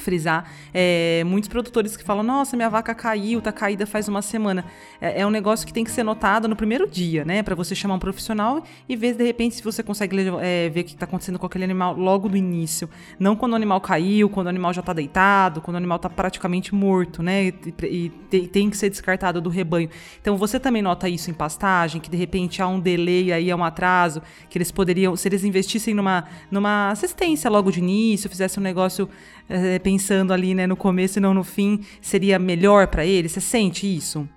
frisar, 0.00 0.50
é, 0.72 1.22
muitos 1.24 1.48
produtores 1.48 1.96
que 1.96 2.04
falam, 2.04 2.22
nossa, 2.22 2.56
minha 2.56 2.68
vaca 2.68 2.94
caiu, 2.94 3.40
tá 3.40 3.52
caída 3.52 3.86
faz 3.86 4.08
uma 4.08 4.22
semana. 4.22 4.64
É, 5.00 5.20
é 5.20 5.26
um 5.26 5.30
negócio 5.30 5.66
que 5.66 5.72
tem 5.72 5.84
que 5.84 5.90
ser 5.90 6.02
notado 6.02 6.48
no 6.48 6.56
primeiro 6.56 6.88
dia, 6.88 7.24
né? 7.24 7.42
Para 7.42 7.54
você 7.54 7.74
chamar 7.74 7.94
um 7.94 7.98
profissional 7.98 8.64
e 8.88 8.96
ver, 8.96 9.14
de 9.14 9.24
repente, 9.24 9.56
se 9.56 9.62
você 9.62 9.82
consegue 9.82 10.16
é, 10.40 10.68
ver 10.68 10.80
o 10.80 10.84
que 10.84 10.96
tá 10.96 11.04
acontecendo 11.04 11.38
com 11.38 11.46
aquele 11.46 11.64
animal 11.64 11.96
logo 11.96 12.28
do 12.28 12.36
início. 12.36 12.88
Não 13.18 13.36
quando 13.36 13.52
o 13.52 13.56
animal 13.56 13.80
caiu, 13.80 14.28
quando 14.28 14.46
o 14.46 14.50
animal 14.50 14.72
já 14.72 14.82
tá 14.82 14.92
deitado, 14.92 15.60
quando 15.60 15.74
o 15.74 15.78
animal 15.78 15.98
tá 15.98 16.08
praticamente 16.08 16.74
morto, 16.74 17.22
né? 17.22 17.48
E, 17.48 18.12
e, 18.32 18.48
tem 18.48 18.70
que 18.70 18.76
ser 18.76 18.90
descartado 18.90 19.40
do 19.40 19.50
rebanho. 19.50 19.88
Então, 20.20 20.36
você 20.36 20.58
também 20.58 20.82
nota 20.82 21.08
isso 21.08 21.30
em 21.30 21.34
pastagem, 21.34 22.00
que 22.00 22.10
de 22.10 22.16
repente 22.16 22.62
há 22.62 22.68
um 22.68 22.80
delay 22.80 23.32
aí, 23.32 23.50
há 23.50 23.56
um 23.56 23.64
atraso, 23.64 24.22
que 24.48 24.56
eles 24.56 24.70
poderiam, 24.70 25.16
se 25.16 25.28
eles 25.28 25.44
investissem 25.44 25.94
numa, 25.94 26.24
numa 26.50 26.90
assistência 26.90 27.50
logo 27.50 27.70
de 27.70 27.80
início, 27.80 28.30
fizessem 28.30 28.60
um 28.60 28.64
negócio 28.64 29.08
é, 29.48 29.78
pensando 29.90 30.32
ali 30.32 30.54
né, 30.54 30.66
no 30.68 30.76
começo 30.76 31.18
e 31.18 31.22
não 31.22 31.34
no 31.34 31.42
fim, 31.42 31.80
seria 32.00 32.38
melhor 32.38 32.86
para 32.86 33.04
ele? 33.04 33.28
Você 33.28 33.40
sente 33.40 33.86
isso? 33.86 34.28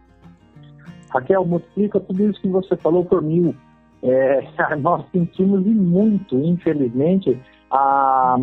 Raquel, 1.09 1.45
multiplica 1.45 1.99
tudo 1.99 2.27
isso 2.27 2.41
que 2.41 2.47
você 2.47 2.75
falou 2.77 3.05
por 3.05 3.21
mil. 3.21 3.53
É, 4.01 4.47
nós 4.81 5.05
sentimos 5.11 5.63
e 5.65 5.69
muito, 5.69 6.35
infelizmente, 6.39 7.39
a, 7.69 8.35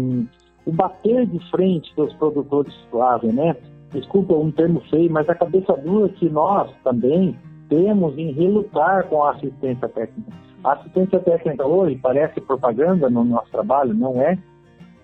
o 0.65 0.73
bater 0.73 1.27
de 1.27 1.51
frente 1.51 1.93
que 1.93 2.01
os 2.01 2.15
produtores 2.15 2.73
fazem, 2.93 3.33
né? 3.33 3.57
Desculpa 3.93 4.35
um 4.35 4.53
termo 4.53 4.81
feio, 4.89 5.11
mas 5.11 5.29
a 5.29 5.35
cabeça 5.35 5.77
dura 5.79 6.09
que 6.11 6.29
nós 6.29 6.71
também 6.85 7.37
temos 7.69 8.17
em 8.17 8.31
relutar 8.31 9.09
com 9.09 9.25
a 9.25 9.33
assistência 9.33 9.89
técnica. 9.89 10.31
A 10.63 10.75
assistência 10.75 11.19
técnica 11.19 11.67
hoje 11.67 11.99
parece 12.01 12.41
propaganda 12.41 13.11
no 13.11 13.25
nosso 13.25 13.51
trabalho, 13.51 13.93
não 13.95 14.23
é? 14.23 14.39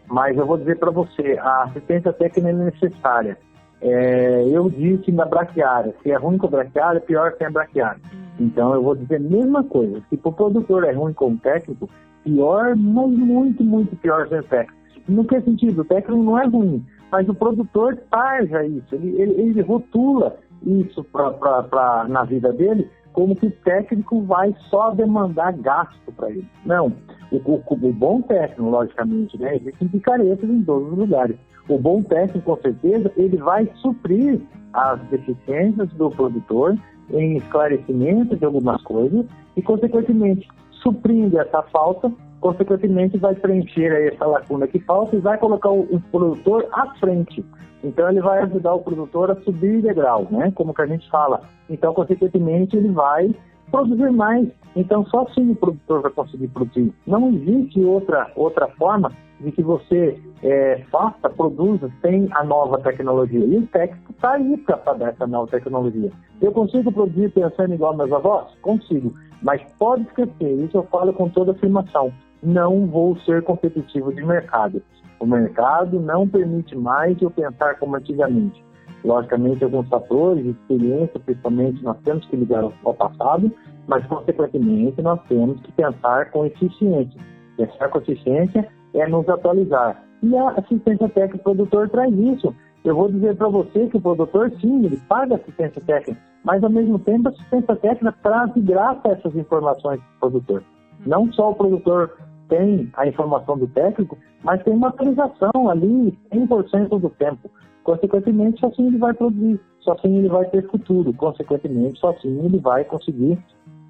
Mas 0.09 0.37
eu 0.37 0.47
vou 0.47 0.57
dizer 0.57 0.79
para 0.79 0.91
você, 0.91 1.39
a 1.41 1.65
assistência 1.65 2.13
técnica 2.13 2.51
é 2.51 2.53
necessária. 2.53 3.39
É, 3.81 4.49
eu 4.49 4.71
disse 4.71 5.13
na 5.13 5.25
braquiária, 5.25 5.95
se 6.03 6.11
é 6.11 6.17
ruim 6.17 6.39
com 6.39 6.47
a 6.47 6.51
braquiária, 6.51 7.01
pior 7.01 7.35
sem 7.37 7.47
a 7.47 7.51
braquiária. 7.51 8.01
Então 8.39 8.75
eu 8.75 8.83
vou 8.83 8.95
dizer 8.95 9.17
a 9.17 9.21
mesma 9.21 9.65
coisa. 9.65 10.03
Se 10.09 10.19
o 10.23 10.33
produtor 10.33 10.85
é 10.85 10.93
ruim 10.93 11.13
com 11.13 11.33
o 11.33 11.39
técnico, 11.39 11.89
pior, 12.25 12.75
mas 12.77 13.11
muito, 13.11 13.63
muito 13.63 13.95
pior 13.97 14.29
sem 14.29 14.39
o 14.39 14.43
técnico. 14.43 14.77
No 15.09 15.25
que 15.25 15.41
sentido? 15.43 15.83
O 15.83 15.85
técnico 15.85 16.23
não 16.23 16.39
é 16.39 16.47
ruim, 16.47 16.85
mas 17.11 17.29
o 17.29 17.35
produtor 17.35 17.97
tarja 18.11 18.65
isso, 18.65 18.95
ele, 18.95 19.21
ele, 19.21 19.41
ele 19.41 19.61
rotula 19.63 20.37
isso 20.65 21.05
pra, 21.05 21.31
pra, 21.31 21.63
pra, 21.63 22.07
na 22.09 22.25
vida 22.25 22.53
dele 22.53 22.89
como 23.17 23.35
que 23.35 23.47
o 23.47 23.51
técnico 23.51 24.21
vai 24.25 24.55
só 24.69 24.91
demandar 24.91 25.55
gasto 25.55 26.13
para 26.13 26.31
ele. 26.31 26.47
Não. 26.67 26.93
O, 27.33 27.37
o, 27.37 27.63
o, 27.67 27.93
bom 27.95 28.21
técnico, 28.21 28.69
logicamente, 28.69 29.41
né? 29.41 29.57
Existem 29.57 29.89
picaretas 29.89 30.49
em 30.49 30.63
todos 30.63 30.93
os 30.93 30.99
lugares. 30.99 31.35
O 31.67 31.79
bom 31.79 32.03
técnico, 32.03 32.55
com 32.55 32.61
certeza, 32.61 33.11
ele 33.17 33.39
vai 33.39 33.67
suprir 33.77 34.39
as 34.75 35.01
deficiências 35.09 35.89
do 35.95 36.11
produtor 36.11 36.77
em 37.11 37.39
esclarecimento 37.39 38.37
de 38.37 38.45
algumas 38.45 38.83
coisas 38.83 39.25
e, 39.57 39.63
consequentemente, 39.63 40.47
suprindo 40.83 41.41
essa 41.41 41.63
falta, 41.63 42.13
consequentemente 42.43 43.17
vai 43.17 43.35
preencher 43.35 44.13
essa 44.13 44.27
lacuna 44.27 44.67
que 44.67 44.79
falta 44.81 45.17
e 45.17 45.21
vai 45.21 45.39
colocar 45.39 45.71
o, 45.71 45.89
o 45.91 46.01
produtor 46.13 46.69
à 46.71 46.95
frente. 46.97 47.43
Então 47.87 48.09
ele 48.11 48.21
vai 48.21 48.41
ajudar 48.43 48.75
o 48.75 48.81
produtor 48.81 49.31
a 49.31 49.37
subir 49.43 49.81
degrau, 49.81 50.27
né? 50.31 50.53
Como 50.55 50.75
que 50.75 50.83
a 50.83 50.87
gente 50.87 51.09
fala. 51.09 51.41
Então, 51.71 51.95
consequentemente, 51.95 52.77
ele 52.77 52.91
vai 52.91 53.33
produzir 53.71 54.11
mais. 54.11 54.49
Então, 54.75 55.07
só 55.07 55.23
assim 55.23 55.53
o 55.53 55.57
produtor 55.57 56.03
vai 56.03 56.11
conseguir 56.11 56.49
produzir. 56.49 56.93
Não 57.07 57.29
existe 57.31 57.81
outra, 57.85 58.31
outra 58.35 58.67
forma 58.77 59.13
de 59.41 59.53
que 59.53 59.63
você 59.63 60.21
é, 60.43 60.83
faça, 60.91 61.31
produza 61.31 61.91
sem 62.01 62.29
a 62.33 62.43
nova 62.43 62.79
tecnologia. 62.79 63.45
E 63.45 63.59
o 63.59 63.67
técnico 63.69 64.13
está 64.13 64.33
aí 64.33 64.57
para 64.59 64.95
dar 64.95 65.09
essa 65.11 65.27
nova 65.27 65.51
tecnologia. 65.51 66.11
Eu 66.41 66.53
consigo 66.53 66.91
produzir 66.91 67.31
pensando 67.31 67.75
igual 67.75 67.97
meus 67.97 68.13
avós? 68.13 68.47
Consigo. 68.63 69.15
Mas 69.43 69.63
pode 69.79 70.03
esquecer, 70.03 70.65
isso 70.65 70.77
eu 70.77 70.83
falo 70.85 71.13
com 71.13 71.29
toda 71.29 71.53
afirmação. 71.53 72.13
Não 72.43 72.87
vou 72.87 73.17
ser 73.21 73.43
competitivo 73.43 74.13
de 74.13 74.25
mercado. 74.25 74.83
O 75.19 75.27
mercado 75.27 75.99
não 76.01 76.29
permite 76.29 76.77
mais 76.77 77.21
eu 77.21 77.31
pensar 77.31 77.79
como 77.79 77.97
antigamente. 77.97 78.65
Logicamente, 79.05 79.63
alguns 79.63 79.89
fatores 79.89 80.45
experiência, 80.45 81.21
principalmente, 81.21 81.83
nós 81.83 81.97
temos 82.05 82.27
que 82.27 82.37
ligar 82.37 82.65
ao 82.85 82.95
passado, 82.95 83.51
mas, 83.87 84.05
consequentemente, 84.07 85.01
nós 85.01 85.21
temos 85.29 85.61
que 85.63 85.73
pensar 85.73 86.31
com 86.31 86.45
eficiência. 86.45 87.21
Pensar 87.57 87.89
com 87.89 87.99
eficiência 87.99 88.69
é 88.95 89.07
nos 89.07 89.29
atualizar. 89.29 90.03
E 90.23 90.37
a 90.37 90.51
assistência 90.51 91.09
técnica 91.09 91.39
produtor 91.39 91.89
traz 91.89 92.13
isso. 92.13 92.55
Eu 92.85 92.95
vou 92.95 93.11
dizer 93.11 93.37
para 93.37 93.49
você 93.49 93.87
que 93.89 93.97
o 93.97 94.01
produtor, 94.01 94.53
sim, 94.61 94.85
ele 94.85 94.97
paga 95.09 95.37
assistência 95.37 95.83
técnica, 95.87 96.21
mas, 96.47 96.63
ao 96.63 96.71
mesmo 96.71 96.97
tempo, 97.01 97.29
a 97.29 97.33
assistência 97.33 97.75
técnica 97.75 98.17
traz 98.23 98.55
de 98.55 98.61
graça 98.61 99.09
essas 99.09 99.35
informações 99.35 100.01
para 100.21 100.29
o 100.29 100.31
produtor. 100.31 100.63
Não 101.05 101.31
só 101.33 101.51
o 101.51 101.55
produtor 101.57 102.17
tem 102.49 102.89
a 102.95 103.05
informação 103.05 103.59
do 103.59 103.67
técnico, 103.67 104.17
mas 104.45 104.63
tem 104.63 104.73
uma 104.73 104.91
atualização 104.91 105.69
ali 105.69 106.17
100% 106.33 107.01
do 107.01 107.11
tempo. 107.11 107.51
Consequentemente, 107.83 108.61
só 108.61 108.69
assim 108.69 108.87
ele 108.87 108.97
vai 108.97 109.13
produzir, 109.13 109.61
só 109.81 109.95
assim 109.95 110.19
ele 110.19 110.29
vai 110.29 110.45
ter 110.45 110.65
futuro. 110.71 111.13
Consequentemente, 111.15 111.99
só 111.99 112.11
assim 112.11 112.39
ele 112.45 112.61
vai 112.61 112.85
conseguir 112.85 113.37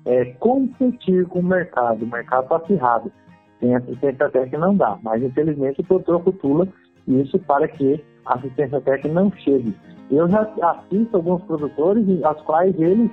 é, 0.06 0.24
competir 0.40 1.26
com 1.26 1.40
o 1.40 1.44
mercado. 1.44 2.06
O 2.06 2.08
mercado 2.08 2.44
está 2.44 2.56
acirrado. 2.56 3.12
Sem 3.60 3.74
assistência 3.74 4.30
técnica 4.30 4.56
não 4.56 4.74
dá, 4.74 4.98
mas 5.02 5.22
infelizmente 5.22 5.82
o 5.82 5.84
produtor 5.84 6.22
rotula 6.22 6.66
isso 7.06 7.38
para 7.40 7.68
que 7.68 8.02
a 8.24 8.34
assistência 8.34 8.80
técnica 8.80 9.12
não 9.12 9.30
chegue. 9.32 9.76
Eu 10.10 10.28
já 10.28 10.42
assisto 10.62 11.16
alguns 11.16 11.42
produtores 11.42 12.06
aos 12.22 12.40
quais 12.42 12.78
eles 12.78 13.10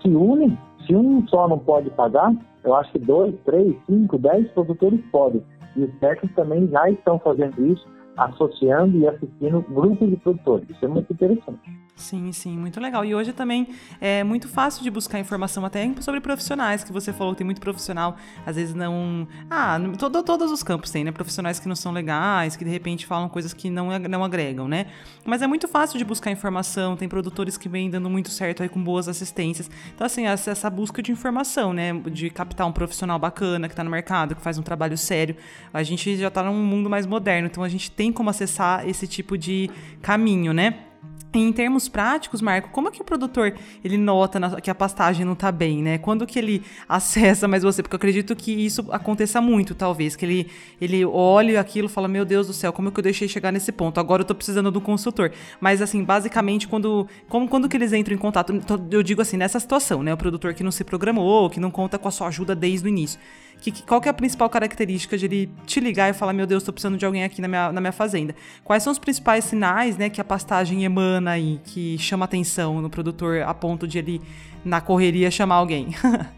se 0.00 0.08
unem, 0.08 0.56
se 0.86 0.94
um 0.94 1.26
só 1.28 1.48
não 1.48 1.58
pode 1.58 1.90
pagar, 1.90 2.32
eu 2.64 2.74
acho 2.74 2.92
que 2.92 2.98
dois, 2.98 3.34
três, 3.44 3.74
cinco, 3.86 4.18
dez 4.18 4.48
produtores 4.50 5.00
podem. 5.10 5.42
E 5.76 5.84
os 5.84 5.94
técnicos 5.98 6.34
também 6.36 6.68
já 6.68 6.88
estão 6.90 7.18
fazendo 7.18 7.66
isso 7.66 7.86
associando 8.16 8.98
e 8.98 9.08
assistindo 9.08 9.64
grupos 9.70 10.08
de 10.08 10.16
produtores. 10.16 10.68
Isso 10.68 10.84
é 10.84 10.88
muito 10.88 11.12
interessante. 11.12 11.60
Sim, 11.94 12.32
sim, 12.32 12.56
muito 12.58 12.80
legal. 12.80 13.04
E 13.04 13.14
hoje 13.14 13.32
também 13.32 13.68
é 14.00 14.24
muito 14.24 14.48
fácil 14.48 14.82
de 14.82 14.90
buscar 14.90 15.20
informação 15.20 15.64
até 15.64 15.88
sobre 16.00 16.20
profissionais, 16.20 16.82
que 16.82 16.92
você 16.92 17.12
falou 17.12 17.34
tem 17.34 17.44
muito 17.44 17.60
profissional, 17.60 18.16
às 18.46 18.56
vezes 18.56 18.74
não. 18.74 19.28
Ah, 19.48 19.78
todo, 19.98 20.22
todos 20.22 20.50
os 20.50 20.62
campos 20.62 20.90
tem, 20.90 21.04
né? 21.04 21.12
Profissionais 21.12 21.60
que 21.60 21.68
não 21.68 21.76
são 21.76 21.92
legais, 21.92 22.56
que 22.56 22.64
de 22.64 22.70
repente 22.70 23.06
falam 23.06 23.28
coisas 23.28 23.52
que 23.52 23.70
não, 23.70 23.96
não 23.98 24.24
agregam, 24.24 24.66
né? 24.66 24.86
Mas 25.24 25.42
é 25.42 25.46
muito 25.46 25.68
fácil 25.68 25.98
de 25.98 26.04
buscar 26.04 26.30
informação, 26.30 26.96
tem 26.96 27.08
produtores 27.08 27.56
que 27.56 27.68
vêm 27.68 27.88
dando 27.90 28.08
muito 28.10 28.30
certo 28.30 28.62
aí 28.62 28.68
com 28.68 28.82
boas 28.82 29.06
assistências. 29.06 29.70
Então, 29.94 30.06
assim, 30.06 30.26
essa, 30.26 30.50
essa 30.50 30.70
busca 30.70 31.02
de 31.02 31.12
informação, 31.12 31.72
né? 31.72 31.92
De 32.10 32.30
captar 32.30 32.66
um 32.66 32.72
profissional 32.72 33.18
bacana 33.18 33.68
que 33.68 33.76
tá 33.76 33.84
no 33.84 33.90
mercado, 33.90 34.34
que 34.34 34.42
faz 34.42 34.58
um 34.58 34.62
trabalho 34.62 34.96
sério. 34.96 35.36
A 35.72 35.82
gente 35.82 36.16
já 36.16 36.30
tá 36.30 36.42
num 36.42 36.64
mundo 36.64 36.90
mais 36.90 37.06
moderno, 37.06 37.46
então 37.46 37.62
a 37.62 37.68
gente 37.68 37.90
tem 37.90 38.10
como 38.12 38.30
acessar 38.30 38.88
esse 38.88 39.06
tipo 39.06 39.36
de 39.38 39.70
caminho, 40.00 40.52
né? 40.52 40.91
Em 41.34 41.50
termos 41.50 41.88
práticos, 41.88 42.42
Marco, 42.42 42.68
como 42.70 42.88
é 42.88 42.90
que 42.90 43.00
o 43.00 43.04
produtor 43.04 43.54
ele 43.82 43.96
nota 43.96 44.38
na, 44.38 44.60
que 44.60 44.70
a 44.70 44.74
pastagem 44.74 45.24
não 45.24 45.32
está 45.32 45.50
bem, 45.50 45.82
né? 45.82 45.96
Quando 45.96 46.26
que 46.26 46.38
ele 46.38 46.62
acessa 46.86 47.48
mais 47.48 47.62
você? 47.62 47.82
Porque 47.82 47.94
eu 47.94 47.98
acredito 47.98 48.36
que 48.36 48.52
isso 48.52 48.84
aconteça 48.90 49.40
muito, 49.40 49.74
talvez, 49.74 50.14
que 50.14 50.26
ele 50.26 50.50
ele 50.78 51.04
olhe 51.06 51.56
aquilo 51.56 51.88
fala: 51.88 52.06
"Meu 52.06 52.26
Deus 52.26 52.48
do 52.48 52.52
céu, 52.52 52.70
como 52.70 52.88
é 52.88 52.90
que 52.90 53.00
eu 53.00 53.02
deixei 53.02 53.26
chegar 53.28 53.50
nesse 53.50 53.72
ponto? 53.72 53.98
Agora 53.98 54.20
eu 54.20 54.24
estou 54.24 54.36
precisando 54.36 54.70
do 54.70 54.80
consultor". 54.80 55.32
Mas 55.58 55.80
assim, 55.80 56.04
basicamente, 56.04 56.68
quando 56.68 57.08
como 57.28 57.48
quando 57.48 57.66
que 57.66 57.76
eles 57.78 57.94
entram 57.94 58.14
em 58.14 58.18
contato, 58.18 58.52
eu 58.90 59.02
digo 59.02 59.22
assim, 59.22 59.38
nessa 59.38 59.58
situação, 59.58 60.02
né? 60.02 60.12
O 60.12 60.16
produtor 60.18 60.52
que 60.52 60.62
não 60.62 60.70
se 60.70 60.84
programou, 60.84 61.48
que 61.48 61.58
não 61.58 61.70
conta 61.70 61.98
com 61.98 62.08
a 62.08 62.10
sua 62.10 62.28
ajuda 62.28 62.54
desde 62.54 62.86
o 62.86 62.88
início. 62.88 63.18
Que, 63.62 63.70
que, 63.70 63.86
qual 63.86 64.00
que 64.00 64.08
é 64.08 64.10
a 64.10 64.14
principal 64.14 64.50
característica 64.50 65.16
de 65.16 65.24
ele 65.24 65.50
te 65.64 65.78
ligar 65.78 66.10
e 66.10 66.12
falar, 66.12 66.32
meu 66.32 66.48
Deus, 66.48 66.64
estou 66.64 66.72
precisando 66.72 66.98
de 66.98 67.06
alguém 67.06 67.22
aqui 67.22 67.40
na 67.40 67.46
minha, 67.46 67.70
na 67.70 67.80
minha 67.80 67.92
fazenda? 67.92 68.34
Quais 68.64 68.82
são 68.82 68.90
os 68.90 68.98
principais 68.98 69.44
sinais, 69.44 69.96
né, 69.96 70.10
que 70.10 70.20
a 70.20 70.24
pastagem 70.24 70.84
emana 70.84 71.38
e 71.38 71.58
que 71.58 71.96
chama 71.96 72.24
atenção 72.24 72.82
no 72.82 72.90
produtor 72.90 73.40
a 73.42 73.54
ponto 73.54 73.86
de 73.86 73.98
ele, 73.98 74.20
na 74.64 74.80
correria, 74.80 75.30
chamar 75.30 75.54
alguém? 75.54 75.90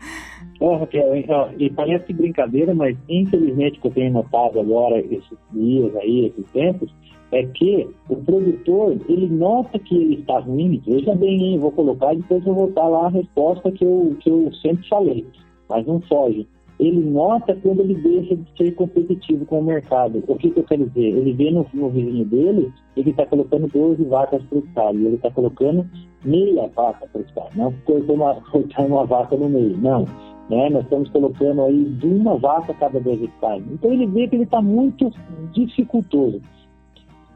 oh, 0.61 0.77
Raquel, 0.77 1.17
e 1.59 1.71
parece 1.71 2.13
brincadeira, 2.13 2.75
mas 2.75 2.95
infelizmente 3.09 3.81
que 3.81 3.87
eu 3.87 3.93
tenho 3.93 4.13
notado 4.13 4.61
agora, 4.61 4.99
esses 4.99 5.39
dias 5.51 5.97
aí, 5.97 6.27
esses 6.27 6.53
tempos, 6.53 6.95
é 7.33 7.43
que 7.43 7.89
o 8.07 8.17
produtor, 8.17 8.99
ele 9.09 9.29
nota 9.29 9.79
que 9.79 9.97
ele 9.97 10.21
está 10.21 10.41
ruim, 10.41 10.83
veja 10.87 11.15
bem, 11.15 11.43
hein, 11.43 11.59
vou 11.59 11.73
colocar 11.73 12.13
e 12.13 12.19
depois 12.19 12.45
vou 12.45 12.55
voltar 12.55 12.87
lá 12.87 13.07
a 13.07 13.11
resposta 13.11 13.73
que 13.73 13.83
eu, 13.83 14.15
que 14.21 14.29
eu 14.29 14.53
sempre 14.61 14.87
falei, 14.91 15.27
mas 15.71 15.87
não 15.87 16.03
foge 16.03 16.47
ele 16.87 17.11
nota 17.11 17.57
quando 17.63 17.81
ele 17.81 17.95
deixa 17.95 18.37
de 18.37 18.45
ser 18.57 18.73
competitivo 18.73 19.45
com 19.47 19.61
o 19.61 19.65
mercado. 19.65 20.23
O 20.27 20.37
que, 20.37 20.51
que 20.51 20.59
eu 20.59 20.65
quero 20.65 20.87
dizer? 20.89 21.17
Ele 21.17 21.33
vê 21.33 21.51
no, 21.51 21.67
no 21.73 21.89
vizinho 21.91 22.25
dele, 22.25 22.73
ele 22.97 23.11
está 23.11 23.25
colocando 23.27 23.69
12 23.69 24.05
vacas 24.05 24.43
para 24.45 24.59
hectare, 24.59 24.97
ele 24.97 25.15
está 25.17 25.31
colocando 25.31 25.87
meia 26.25 26.69
vaca 26.75 27.07
para 27.07 27.21
hectare, 27.21 27.57
não 27.57 27.73
cortando 27.85 28.15
uma, 28.15 28.43
uma 28.79 29.07
vaca 29.07 29.37
no 29.37 29.49
meio, 29.49 29.77
não. 29.77 30.05
Né? 30.51 30.69
Nós 30.69 30.85
estamos 30.85 31.09
colocando 31.11 31.63
aí 31.63 31.85
de 31.85 32.07
uma 32.07 32.37
vaca 32.37 32.75
cada 32.75 33.01
2 33.01 33.23
hectares. 33.23 33.65
Então 33.71 33.93
ele 33.93 34.07
vê 34.07 34.29
que 34.29 34.37
ele 34.37 34.45
está 34.45 34.61
muito 34.61 35.11
dificultoso. 35.53 36.41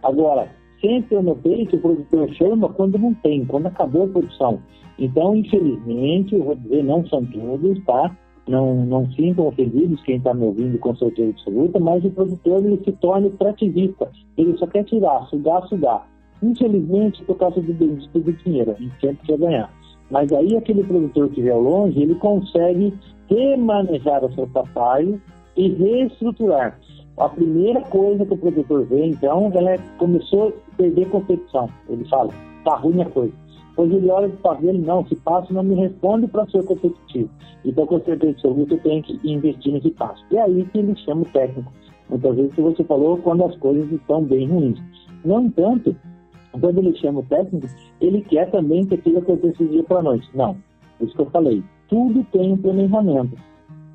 Agora, 0.03 0.49
sempre 0.81 1.17
eu 1.17 1.23
notei 1.23 1.67
que 1.67 1.77
o 1.77 1.81
produtor 1.81 2.29
chama 2.35 2.69
quando 2.69 2.99
não 2.99 3.15
tem, 3.15 3.45
quando 3.45 3.67
acabou 3.67 4.05
a 4.05 4.09
produção. 4.09 4.61
Então, 4.99 5.37
infelizmente, 5.37 6.35
eu 6.35 6.43
vou 6.43 6.57
dizer, 6.57 6.83
não 6.83 7.07
são 7.07 7.25
todos, 7.25 7.85
tá? 7.85 8.17
Não, 8.49 8.75
não 8.87 9.11
sintam 9.13 9.47
ofendidos 9.47 10.03
quem 10.03 10.17
está 10.17 10.35
me 10.35 10.45
ouvindo 10.45 10.79
com 10.79 10.95
certeza 10.97 11.31
absoluta, 11.31 11.79
mas 11.79 12.05
o 12.05 12.11
produtor 12.11 12.65
ele 12.65 12.81
se 12.85 12.93
torna 12.93 13.29
extrativista. 13.29 14.11
Ele 14.37 14.57
só 14.57 14.67
quer 14.67 14.85
tirar, 14.85 15.27
sugar, 15.29 15.67
sugar. 15.69 16.07
Infelizmente, 16.43 17.23
por 17.25 17.37
causa 17.37 17.61
do, 17.61 17.73
do, 17.73 18.21
do 18.21 18.33
dinheiro, 18.33 18.71
a 18.71 18.75
gente 18.75 18.95
sempre 19.01 19.27
quer 19.27 19.39
ganhar. 19.39 19.73
Mas 20.11 20.33
aí 20.33 20.57
aquele 20.57 20.85
produtor 20.85 21.29
que 21.31 21.49
ao 21.51 21.61
longe, 21.61 22.01
ele 22.01 22.15
consegue 22.15 22.95
remanejar 23.29 24.25
a 24.25 24.31
sua 24.31 24.47
passagem 24.47 25.21
e 25.57 25.69
reestruturar. 25.69 26.79
A 27.19 27.29
primeira 27.29 27.81
coisa 27.83 28.25
que 28.25 28.33
o 28.33 28.39
produtor 28.39 28.87
vê, 28.87 29.07
então, 29.07 29.51
ela 29.55 29.73
é, 29.73 29.79
começou 29.99 30.49
a 30.49 30.77
perder 30.77 31.09
competição. 31.11 31.69
Ele 31.89 32.05
fala, 32.05 32.33
tá 32.65 32.77
ruim 32.77 33.03
a 33.03 33.07
coisa. 33.07 33.33
Pois 33.79 33.93
ele 33.93 34.11
olha 34.11 34.29
para 34.29 34.61
ele, 34.61 34.79
não, 34.79 35.07
se 35.07 35.15
passo 35.15 35.55
não 35.55 35.63
me 35.63 35.77
responde 35.77 36.27
para 36.27 36.45
ser 36.49 36.65
competitivo. 36.65 37.31
Então, 37.65 37.87
com 37.87 38.01
certeza 38.01 38.33
absoluta, 38.33 38.75
eu 38.75 38.81
tenho 38.81 39.01
que 39.05 39.21
investir 39.23 39.73
nesse 39.73 39.91
passo. 39.93 40.21
E 40.33 40.37
é 40.37 40.43
aí 40.43 40.65
que 40.65 40.79
ele 40.79 40.97
chama 40.97 41.23
o 41.23 41.27
técnico. 41.27 41.73
Muitas 42.11 42.35
vezes, 42.35 42.55
que 42.57 42.61
você 42.61 42.83
falou, 42.83 43.19
quando 43.19 43.45
as 43.45 43.57
coisas 43.59 43.89
estão 43.93 44.25
bem 44.25 44.49
ruins. 44.49 44.81
No 45.25 45.41
entanto, 45.43 45.95
quando 46.61 46.79
ele 46.79 46.93
chama 46.97 47.21
o 47.21 47.27
técnico, 47.27 47.69
ele 48.01 48.21
quer 48.23 48.51
também 48.51 48.85
que 48.85 48.97
aquilo 48.97 49.19
aconteça 49.19 49.65
dia 49.65 49.85
para 49.85 50.01
a 50.01 50.03
noite. 50.03 50.29
Não, 50.35 50.57
isso 51.01 51.15
que 51.15 51.23
eu 51.23 51.31
falei. 51.31 51.63
Tudo 51.89 52.27
tem 52.33 52.55
um 52.55 52.57
planejamento. 52.57 53.39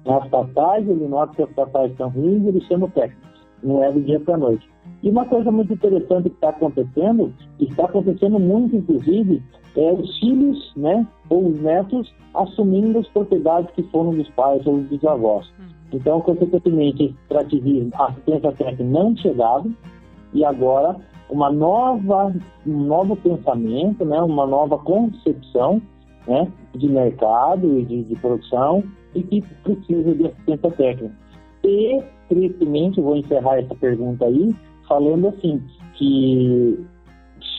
Nas 0.06 0.26
passagens, 0.30 0.90
ele 0.90 1.10
nota 1.10 1.36
que 1.36 1.44
as 1.44 1.52
passagens 1.52 1.92
estão 1.92 2.08
ruins, 2.08 2.48
ele 2.48 2.62
chama 2.62 2.86
o 2.86 2.92
técnico. 2.92 3.22
Não 3.62 3.84
é 3.84 3.92
do 3.92 4.00
dia 4.00 4.22
para 4.22 4.36
a 4.36 4.38
noite. 4.38 4.73
E 5.04 5.10
uma 5.10 5.26
coisa 5.26 5.52
muito 5.52 5.74
interessante 5.74 6.30
que 6.30 6.36
está 6.36 6.50
acontecendo, 6.50 7.34
está 7.60 7.84
acontecendo 7.84 8.40
muito, 8.40 8.78
inclusive, 8.78 9.44
é 9.76 9.92
os 9.92 10.18
filhos, 10.18 10.72
né, 10.78 11.06
ou 11.30 11.50
os 11.50 11.60
netos 11.60 12.14
assumindo 12.34 13.00
as 13.00 13.08
propriedades 13.10 13.70
que 13.76 13.84
foram 13.84 14.12
dos 14.12 14.30
pais 14.30 14.66
ou 14.66 14.78
dos 14.78 14.88
bisavós. 14.88 15.46
Hum. 15.60 15.66
Então, 15.92 16.22
consequentemente, 16.22 17.16
extrativismo, 17.22 17.92
assistência 17.94 18.52
técnica 18.54 18.84
não 18.84 19.16
chegado, 19.18 19.76
e 20.34 20.44
agora 20.46 20.96
uma 21.30 21.52
nova, 21.52 22.34
um 22.66 22.84
novo 22.84 23.16
pensamento, 23.18 24.06
né, 24.06 24.22
uma 24.22 24.46
nova 24.46 24.78
concepção 24.78 25.82
né, 26.28 26.48
de 26.76 26.88
mercado 26.88 27.80
e 27.80 27.84
de, 27.84 28.04
de 28.04 28.16
produção 28.16 28.84
e 29.14 29.22
que 29.22 29.42
precisa 29.64 30.16
de 30.16 30.28
assistência 30.28 30.72
técnica. 30.72 31.16
E, 31.64 32.02
tristemente, 32.30 33.02
vou 33.02 33.16
encerrar 33.16 33.60
essa 33.60 33.76
pergunta 33.76 34.26
aí, 34.26 34.54
falando 34.94 35.30
assim, 35.30 35.60
que 35.96 36.86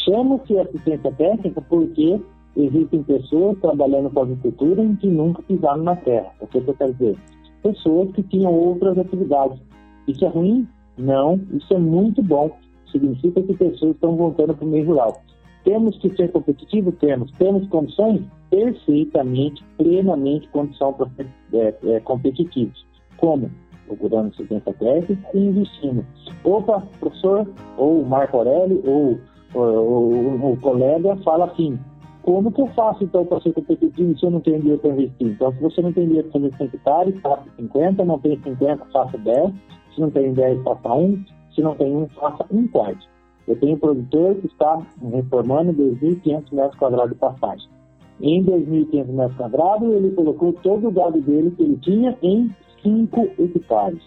chama-se 0.05 0.57
assistência 0.57 1.11
técnica 1.13 1.61
porque 1.63 2.21
existem 2.57 3.03
pessoas 3.03 3.59
trabalhando 3.59 4.09
com 4.11 4.23
agricultura 4.23 4.85
em 4.85 4.95
que 4.95 5.09
nunca 5.09 5.43
pisaram 5.43 5.83
na 5.83 5.97
terra. 5.97 6.31
O 6.41 6.47
que 6.47 6.59
eu 6.59 6.75
quero 6.75 6.93
dizer? 6.93 7.17
Pessoas 7.61 8.13
que 8.13 8.23
tinham 8.23 8.53
outras 8.53 8.97
atividades. 8.99 9.61
Isso 10.07 10.25
é 10.25 10.29
ruim? 10.29 10.69
Não, 10.97 11.41
isso 11.53 11.75
é 11.75 11.79
muito 11.79 12.23
bom. 12.23 12.57
Significa 12.93 13.43
que 13.43 13.55
pessoas 13.55 13.97
estão 13.97 14.15
voltando 14.15 14.55
para 14.55 14.65
o 14.65 14.69
meio 14.69 14.87
rural. 14.87 15.21
Temos 15.65 15.99
que 15.99 16.15
ser 16.15 16.31
competitivos? 16.31 16.95
Temos. 17.01 17.33
Temos 17.33 17.67
condições? 17.69 18.23
Perfeitamente, 18.49 19.65
plenamente 19.77 20.47
condição 20.51 20.93
para 20.93 21.11
ser 21.17 21.27
é, 21.53 21.75
é, 21.95 22.01
competitivos. 22.01 22.87
Como? 23.17 23.51
Procurando 23.87 24.29
assistência 24.29 24.73
técnica 24.75 25.29
e 25.35 25.39
investindo. 25.39 26.05
Opa, 26.43 26.83
professor, 26.99 27.47
ou 27.77 28.01
o 28.01 28.07
Marco 28.07 28.39
Aurélio, 28.39 28.83
ou, 28.87 29.19
o 29.55 30.57
colega 30.61 31.17
fala 31.19 31.45
assim, 31.47 31.79
como 32.23 32.51
que 32.51 32.61
eu 32.61 32.67
faço 32.69 33.05
então 33.05 33.25
para 33.27 33.41
ser 33.41 33.53
competitivo 33.53 34.19
se 34.19 34.25
eu 34.25 34.31
não 34.31 34.41
tenho 34.41 34.59
dinheiro 34.59 34.81
para 34.81 34.91
investir? 34.91 35.29
Então, 35.29 35.53
se 35.53 35.61
você 35.61 35.83
não 35.83 35.93
tem 35.93 36.07
dinheiro 36.07 36.29
para 36.31 36.41
fazer 36.41 36.57
100 36.57 36.67
hectares, 36.67 37.21
faça 37.21 37.45
50, 37.57 38.05
não 38.05 38.19
tem 38.19 38.41
50, 38.43 38.85
faça 38.87 39.19
10, 39.19 39.53
se 39.95 40.01
não 40.01 40.11
tem 40.11 40.33
10, 40.33 40.63
faça 40.63 40.93
1, 40.93 41.25
se 41.55 41.61
não 41.61 41.75
tem 41.75 41.95
1, 41.95 42.09
faça 42.09 42.47
1 42.51 42.69
quarto. 42.69 43.09
Eu 43.47 43.57
tenho 43.61 43.75
um 43.75 43.79
produtor 43.79 44.37
que 44.37 44.47
está 44.47 44.81
reformando 45.03 45.75
2.500 45.75 46.53
metros 46.53 46.79
quadrados 46.79 47.13
de 47.13 47.19
passagem. 47.19 47.69
Em 48.21 48.43
2.500 48.43 49.07
metros 49.09 49.37
quadrados, 49.37 49.93
ele 49.93 50.11
colocou 50.13 50.53
todo 50.55 50.89
o 50.89 50.91
gado 50.91 51.21
dele 51.21 51.51
que 51.51 51.63
ele 51.63 51.77
tinha 51.77 52.17
em 52.23 52.51
5 52.85 53.31
hectares. 53.39 54.03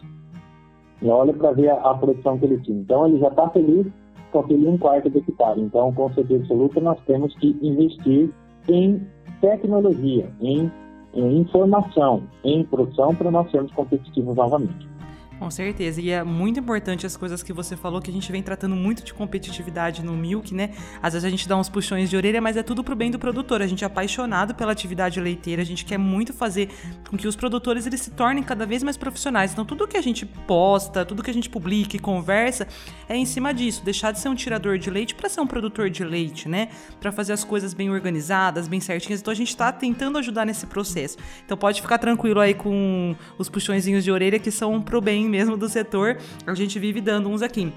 E 1.01 1.09
olha 1.09 1.33
para 1.33 1.51
ver 1.51 1.69
a, 1.69 1.75
a, 1.75 1.95
produção 1.95 2.37
que 2.37 2.45
ele 2.45 2.59
tinha. 2.61 2.79
Então 2.79 3.07
ele 3.07 3.19
já 3.19 3.27
está 3.27 3.49
feliz 3.49 3.87
com 4.31 4.39
aquele 4.39 4.67
um 4.67 4.77
quarto 4.77 5.09
de 5.09 5.17
hectare. 5.17 5.59
Então, 5.59 5.93
com 5.93 6.11
certeza 6.13 6.43
absoluta, 6.43 6.79
nós 6.79 6.99
temos 7.05 7.35
que 7.35 7.57
investir 7.61 8.31
em 8.69 9.01
tecnologia, 9.41 10.29
em, 10.41 10.71
em 11.13 11.37
informação, 11.37 12.23
em 12.43 12.63
produção 12.63 13.13
para 13.15 13.31
nós 13.31 13.49
sermos 13.51 13.71
competitivos 13.73 14.35
novamente. 14.35 14.96
Com 15.39 15.51
certeza, 15.51 16.01
e 16.01 16.09
é 16.09 16.23
muito 16.23 16.59
importante 16.59 17.05
as 17.05 17.15
coisas 17.15 17.43
que 17.43 17.53
você 17.53 17.77
falou, 17.77 18.01
que 18.01 18.09
a 18.09 18.13
gente 18.13 18.31
vem 18.31 18.41
tratando 18.41 18.75
muito 18.75 19.03
de 19.03 19.13
competitividade 19.13 20.03
no 20.03 20.13
Milk, 20.13 20.51
né? 20.51 20.71
Às 21.01 21.13
vezes 21.13 21.25
a 21.25 21.29
gente 21.29 21.47
dá 21.47 21.55
uns 21.55 21.69
puxões 21.69 22.09
de 22.09 22.17
orelha, 22.17 22.41
mas 22.41 22.57
é 22.57 22.63
tudo 22.63 22.83
pro 22.83 22.95
bem 22.95 23.11
do 23.11 23.19
produtor. 23.19 23.61
A 23.61 23.67
gente 23.67 23.83
é 23.83 23.87
apaixonado 23.87 24.55
pela 24.55 24.71
atividade 24.71 25.19
leiteira, 25.21 25.61
a 25.61 25.65
gente 25.65 25.85
quer 25.85 25.99
muito 25.99 26.33
fazer 26.33 26.69
com 27.07 27.15
que 27.15 27.27
os 27.27 27.35
produtores 27.35 27.85
eles 27.85 28.01
se 28.01 28.09
tornem 28.11 28.43
cada 28.43 28.65
vez 28.65 28.81
mais 28.81 28.97
profissionais. 28.97 29.51
Então, 29.51 29.63
tudo 29.63 29.87
que 29.87 29.95
a 29.95 30.01
gente 30.01 30.25
posta, 30.25 31.05
tudo 31.05 31.21
que 31.21 31.29
a 31.29 31.33
gente 31.33 31.49
publica 31.51 31.95
e 31.95 31.99
conversa 31.99 32.67
é 33.07 33.15
em 33.15 33.25
cima 33.25 33.53
disso, 33.53 33.85
deixar 33.85 34.11
de 34.11 34.19
ser 34.19 34.29
um 34.29 34.35
tirador 34.35 34.79
de 34.79 34.89
leite 34.89 35.13
para 35.13 35.29
ser 35.29 35.39
um 35.39 35.47
produtor 35.47 35.87
de 35.87 36.03
leite, 36.03 36.49
né? 36.49 36.69
Para 36.99 37.11
fazer 37.11 37.33
as 37.33 37.43
coisas 37.43 37.75
bem 37.75 37.91
organizadas, 37.91 38.67
bem 38.67 38.79
certinhas. 38.79 39.21
Então, 39.21 39.31
a 39.31 39.35
gente 39.35 39.55
tá 39.55 39.71
tentando 39.71 40.17
ajudar 40.17 40.45
nesse 40.45 40.65
processo. 40.65 41.15
Então, 41.45 41.55
pode 41.55 41.79
ficar 41.79 41.99
tranquilo 41.99 42.39
aí 42.39 42.55
com 42.55 43.15
os 43.37 43.47
puxõezinhos 43.49 44.03
de 44.03 44.11
orelha 44.11 44.39
que 44.39 44.49
são 44.49 44.81
pro 44.81 44.99
bem 44.99 45.26
mesmo 45.27 45.57
do 45.57 45.69
setor, 45.69 46.17
a 46.45 46.53
gente 46.53 46.79
vive 46.79 47.01
dando 47.01 47.29
uns 47.29 47.41
aqui. 47.41 47.71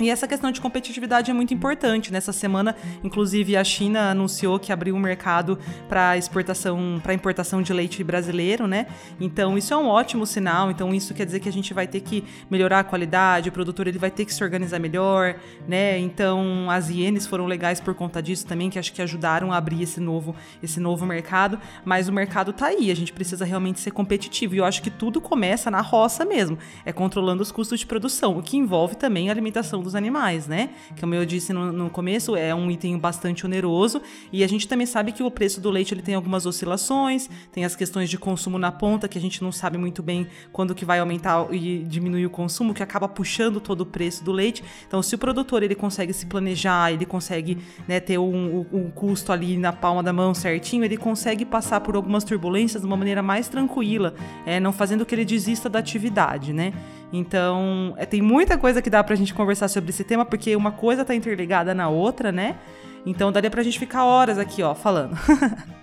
E 0.00 0.08
essa 0.08 0.26
questão 0.26 0.50
de 0.50 0.60
competitividade 0.60 1.30
é 1.30 1.34
muito 1.34 1.52
importante. 1.52 2.12
Nessa 2.12 2.32
semana, 2.32 2.74
inclusive, 3.04 3.56
a 3.56 3.62
China 3.62 4.10
anunciou 4.10 4.58
que 4.58 4.72
abriu 4.72 4.94
um 4.94 4.98
mercado 4.98 5.58
para 5.88 6.16
exportação, 6.16 6.98
para 7.02 7.12
importação 7.12 7.60
de 7.60 7.72
leite 7.72 8.02
brasileiro, 8.02 8.66
né? 8.66 8.86
Então, 9.20 9.58
isso 9.58 9.74
é 9.74 9.76
um 9.76 9.86
ótimo 9.86 10.26
sinal. 10.26 10.70
Então, 10.70 10.94
isso 10.94 11.12
quer 11.12 11.26
dizer 11.26 11.40
que 11.40 11.48
a 11.48 11.52
gente 11.52 11.74
vai 11.74 11.86
ter 11.86 12.00
que 12.00 12.24
melhorar 12.50 12.80
a 12.80 12.84
qualidade, 12.84 13.48
o 13.48 13.52
produtor 13.52 13.86
ele 13.86 13.98
vai 13.98 14.10
ter 14.10 14.24
que 14.24 14.32
se 14.32 14.42
organizar 14.42 14.78
melhor, 14.78 15.36
né? 15.68 15.98
Então, 15.98 16.70
as 16.70 16.88
ienes 16.88 17.26
foram 17.26 17.46
legais 17.46 17.80
por 17.80 17.94
conta 17.94 18.22
disso 18.22 18.46
também, 18.46 18.70
que 18.70 18.78
acho 18.78 18.92
que 18.92 19.02
ajudaram 19.02 19.52
a 19.52 19.56
abrir 19.56 19.82
esse 19.82 20.00
novo, 20.00 20.34
esse 20.62 20.80
novo 20.80 21.04
mercado. 21.04 21.58
Mas 21.84 22.08
o 22.08 22.12
mercado 22.12 22.52
tá 22.52 22.66
aí, 22.66 22.90
a 22.90 22.96
gente 22.96 23.12
precisa 23.12 23.44
realmente 23.44 23.80
ser 23.80 23.90
competitivo. 23.90 24.54
E 24.54 24.58
eu 24.58 24.64
acho 24.64 24.82
que 24.82 24.90
tudo 24.90 25.20
começa 25.20 25.70
na 25.70 25.80
roça 25.80 26.24
mesmo, 26.24 26.58
é 26.84 26.92
controlando 26.92 27.42
os 27.42 27.52
custos 27.52 27.80
de 27.80 27.86
produção, 27.86 28.38
o 28.38 28.42
que 28.42 28.56
envolve 28.56 28.96
também 28.96 29.28
a 29.28 29.32
alimentação 29.32 29.82
dos 29.82 29.89
dos 29.90 29.94
animais, 29.96 30.46
né? 30.46 30.70
Como 30.98 31.14
eu 31.14 31.26
disse 31.26 31.52
no, 31.52 31.72
no 31.72 31.90
começo, 31.90 32.36
é 32.36 32.54
um 32.54 32.70
item 32.70 32.96
bastante 32.98 33.44
oneroso 33.44 34.00
e 34.32 34.44
a 34.44 34.48
gente 34.48 34.66
também 34.68 34.86
sabe 34.86 35.12
que 35.12 35.22
o 35.22 35.30
preço 35.30 35.60
do 35.60 35.70
leite 35.70 35.92
ele 35.92 36.02
tem 36.02 36.14
algumas 36.14 36.46
oscilações, 36.46 37.28
tem 37.52 37.64
as 37.64 37.74
questões 37.74 38.08
de 38.08 38.16
consumo 38.16 38.58
na 38.58 38.70
ponta 38.70 39.08
que 39.08 39.18
a 39.18 39.20
gente 39.20 39.42
não 39.42 39.50
sabe 39.50 39.76
muito 39.76 40.02
bem 40.02 40.26
quando 40.52 40.74
que 40.74 40.84
vai 40.84 41.00
aumentar 41.00 41.52
e 41.52 41.84
diminuir 41.84 42.26
o 42.26 42.30
consumo, 42.30 42.72
que 42.72 42.82
acaba 42.82 43.08
puxando 43.08 43.60
todo 43.60 43.82
o 43.82 43.86
preço 43.86 44.22
do 44.22 44.32
leite. 44.32 44.62
Então, 44.86 45.02
se 45.02 45.14
o 45.14 45.18
produtor 45.18 45.62
ele 45.62 45.74
consegue 45.74 46.12
se 46.12 46.26
planejar, 46.26 46.92
ele 46.92 47.04
consegue 47.04 47.58
né, 47.88 47.98
ter 47.98 48.18
um, 48.18 48.66
um 48.72 48.90
custo 48.90 49.32
ali 49.32 49.56
na 49.56 49.72
palma 49.72 50.02
da 50.02 50.12
mão 50.12 50.32
certinho, 50.34 50.84
ele 50.84 50.96
consegue 50.96 51.44
passar 51.44 51.80
por 51.80 51.96
algumas 51.96 52.22
turbulências 52.22 52.82
de 52.82 52.86
uma 52.86 52.96
maneira 52.96 53.22
mais 53.22 53.48
tranquila, 53.48 54.14
é, 54.46 54.60
não 54.60 54.72
fazendo 54.72 55.04
que 55.04 55.14
ele 55.14 55.24
desista 55.24 55.68
da 55.68 55.78
atividade, 55.78 56.52
né? 56.52 56.72
Então, 57.12 57.94
é, 57.96 58.06
tem 58.06 58.22
muita 58.22 58.56
coisa 58.56 58.80
que 58.80 58.88
dá 58.88 59.02
pra 59.02 59.16
gente 59.16 59.34
conversar 59.34 59.68
sobre 59.68 59.90
esse 59.90 60.04
tema, 60.04 60.24
porque 60.24 60.54
uma 60.54 60.70
coisa 60.70 61.04
tá 61.04 61.14
interligada 61.14 61.74
na 61.74 61.88
outra, 61.88 62.30
né? 62.30 62.56
Então 63.04 63.32
daria 63.32 63.50
pra 63.50 63.62
gente 63.62 63.78
ficar 63.78 64.04
horas 64.04 64.38
aqui, 64.38 64.62
ó, 64.62 64.74
falando. 64.74 65.16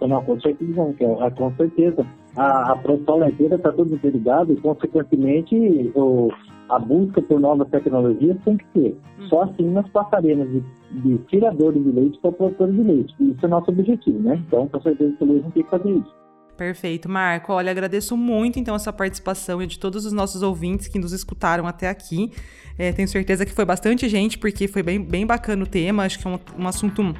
Não, 0.00 0.22
com 0.22 0.38
certeza, 0.40 0.94
é, 1.00 1.30
com 1.30 1.52
certeza. 1.56 2.06
A, 2.36 2.72
a 2.72 2.76
produção 2.76 3.16
leiteira 3.16 3.56
está 3.56 3.72
tudo 3.72 3.94
interligado 3.94 4.52
e, 4.52 4.56
consequentemente, 4.56 5.92
o, 5.94 6.30
a 6.68 6.78
busca 6.78 7.22
por 7.22 7.40
novas 7.40 7.68
tecnologias 7.68 8.36
tem 8.44 8.56
que 8.56 8.66
ter. 8.66 8.98
Hum. 9.18 9.28
Só 9.28 9.42
assim 9.42 9.70
nós 9.70 9.88
passaremos 9.90 10.48
de, 10.50 10.62
de 11.00 11.18
tiradores 11.28 11.82
de 11.82 11.90
leite 11.90 12.18
para 12.20 12.32
produtores 12.32 12.74
de 12.74 12.82
leite. 12.82 13.14
Isso 13.20 13.44
é 13.44 13.48
nosso 13.48 13.70
objetivo, 13.70 14.18
né? 14.18 14.42
Então, 14.46 14.68
com 14.68 14.80
certeza, 14.80 15.14
o 15.20 15.24
Luiz 15.24 15.42
tem 15.52 15.62
que 15.62 15.70
fazer 15.70 15.90
isso. 15.90 16.14
Perfeito, 16.56 17.08
Marco. 17.08 17.52
Olha, 17.52 17.70
agradeço 17.70 18.16
muito 18.16 18.58
então 18.58 18.74
a 18.74 18.78
sua 18.78 18.92
participação 18.92 19.60
e 19.60 19.66
de 19.66 19.78
todos 19.78 20.06
os 20.06 20.12
nossos 20.12 20.42
ouvintes 20.42 20.86
que 20.86 20.98
nos 20.98 21.12
escutaram 21.12 21.66
até 21.66 21.88
aqui. 21.88 22.30
É, 22.78 22.92
tenho 22.92 23.08
certeza 23.08 23.44
que 23.44 23.52
foi 23.52 23.64
bastante 23.64 24.08
gente, 24.08 24.38
porque 24.38 24.68
foi 24.68 24.82
bem, 24.82 25.02
bem 25.02 25.26
bacana 25.26 25.64
o 25.64 25.66
tema. 25.66 26.04
Acho 26.04 26.18
que 26.18 26.26
é 26.26 26.30
um, 26.30 26.38
um 26.58 26.68
assunto 26.68 27.14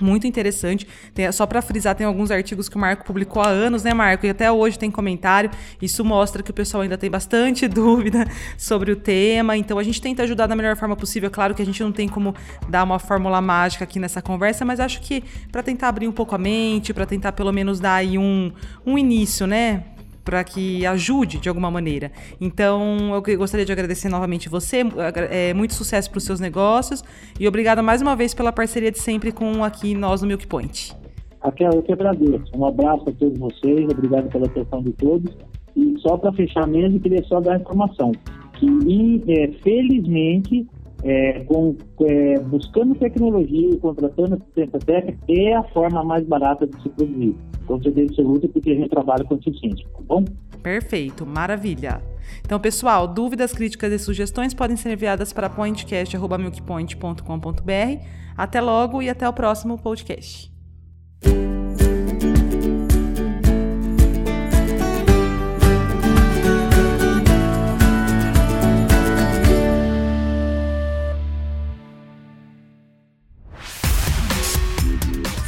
muito 0.00 0.26
interessante. 0.26 0.86
Tem, 1.14 1.30
só 1.32 1.46
para 1.46 1.60
frisar, 1.62 1.94
tem 1.94 2.06
alguns 2.06 2.30
artigos 2.30 2.68
que 2.68 2.76
o 2.76 2.78
Marco 2.78 3.04
publicou 3.04 3.42
há 3.42 3.48
anos, 3.48 3.82
né, 3.82 3.92
Marco? 3.94 4.26
E 4.26 4.30
até 4.30 4.50
hoje 4.50 4.78
tem 4.78 4.90
comentário. 4.90 5.50
Isso 5.80 6.04
mostra 6.04 6.42
que 6.42 6.50
o 6.50 6.54
pessoal 6.54 6.82
ainda 6.82 6.96
tem 6.96 7.10
bastante 7.10 7.66
dúvida 7.68 8.26
sobre 8.56 8.92
o 8.92 8.96
tema. 8.96 9.56
Então 9.56 9.78
a 9.78 9.82
gente 9.82 10.00
tenta 10.00 10.22
ajudar 10.22 10.46
da 10.46 10.56
melhor 10.56 10.76
forma 10.76 10.96
possível. 10.96 11.30
Claro 11.30 11.54
que 11.54 11.62
a 11.62 11.66
gente 11.66 11.82
não 11.82 11.92
tem 11.92 12.08
como 12.08 12.34
dar 12.68 12.84
uma 12.84 12.98
fórmula 12.98 13.40
mágica 13.40 13.84
aqui 13.84 13.98
nessa 13.98 14.22
conversa, 14.22 14.64
mas 14.64 14.80
acho 14.80 15.00
que 15.00 15.22
para 15.50 15.62
tentar 15.62 15.88
abrir 15.88 16.08
um 16.08 16.12
pouco 16.12 16.34
a 16.34 16.38
mente, 16.38 16.94
para 16.94 17.06
tentar 17.06 17.32
pelo 17.32 17.52
menos 17.52 17.80
dar 17.80 17.94
aí 17.94 18.18
um, 18.18 18.52
um 18.86 18.98
início, 18.98 19.46
né? 19.46 19.84
Para 20.28 20.44
que 20.44 20.84
ajude 20.84 21.38
de 21.38 21.48
alguma 21.48 21.70
maneira. 21.70 22.12
Então, 22.38 23.14
eu 23.14 23.38
gostaria 23.38 23.64
de 23.64 23.72
agradecer 23.72 24.10
novamente 24.10 24.46
você, 24.46 24.82
é, 25.30 25.54
muito 25.54 25.72
sucesso 25.72 26.10
para 26.10 26.18
os 26.18 26.24
seus 26.24 26.38
negócios 26.38 27.02
e 27.40 27.48
obrigada 27.48 27.82
mais 27.82 28.02
uma 28.02 28.14
vez 28.14 28.34
pela 28.34 28.52
parceria 28.52 28.90
de 28.90 28.98
sempre 28.98 29.32
com 29.32 29.64
aqui 29.64 29.94
nós 29.94 30.20
no 30.20 30.28
Milk 30.28 30.46
Point. 30.46 30.94
Aqui 31.40 31.64
eu 31.64 31.82
que 31.82 31.94
agradeço. 31.94 32.44
Um 32.54 32.66
abraço 32.66 33.08
a 33.08 33.12
todos 33.12 33.38
vocês, 33.38 33.88
obrigado 33.90 34.28
pela 34.28 34.44
atenção 34.44 34.82
de 34.82 34.92
todos. 34.92 35.34
E 35.74 35.98
só 36.00 36.18
para 36.18 36.30
fechar 36.34 36.66
mesmo, 36.66 37.00
queria 37.00 37.24
só 37.24 37.40
dar 37.40 37.54
a 37.54 37.56
informação 37.56 38.12
que, 38.52 39.24
é, 39.28 39.48
felizmente, 39.62 40.66
é, 41.04 41.44
com, 41.44 41.76
é, 42.02 42.40
buscando 42.40 42.94
tecnologia 42.96 43.70
e 43.70 43.78
contratando 43.78 44.34
assistência 44.34 44.78
técnica 44.80 45.18
é 45.28 45.54
a 45.54 45.62
forma 45.64 46.02
mais 46.04 46.26
barata 46.26 46.66
de 46.66 46.82
se 46.82 46.88
produzir. 46.88 47.36
Com 47.66 47.82
certeza 47.82 48.10
absoluta, 48.10 48.48
porque 48.48 48.70
a 48.70 48.74
gente 48.74 48.88
trabalha 48.88 49.22
com 49.24 49.34
eficiência, 49.36 49.86
tá 49.92 50.00
bom? 50.06 50.24
Perfeito, 50.62 51.26
maravilha. 51.26 52.00
Então, 52.40 52.58
pessoal, 52.58 53.06
dúvidas, 53.06 53.52
críticas 53.52 53.92
e 53.92 53.98
sugestões 53.98 54.54
podem 54.54 54.76
ser 54.76 54.92
enviadas 54.92 55.32
para 55.32 55.48
pointcast.milkpoint.com.br. 55.48 58.04
Até 58.36 58.60
logo 58.60 59.00
e 59.02 59.08
até 59.08 59.28
o 59.28 59.32
próximo 59.32 59.78
podcast. 59.78 60.52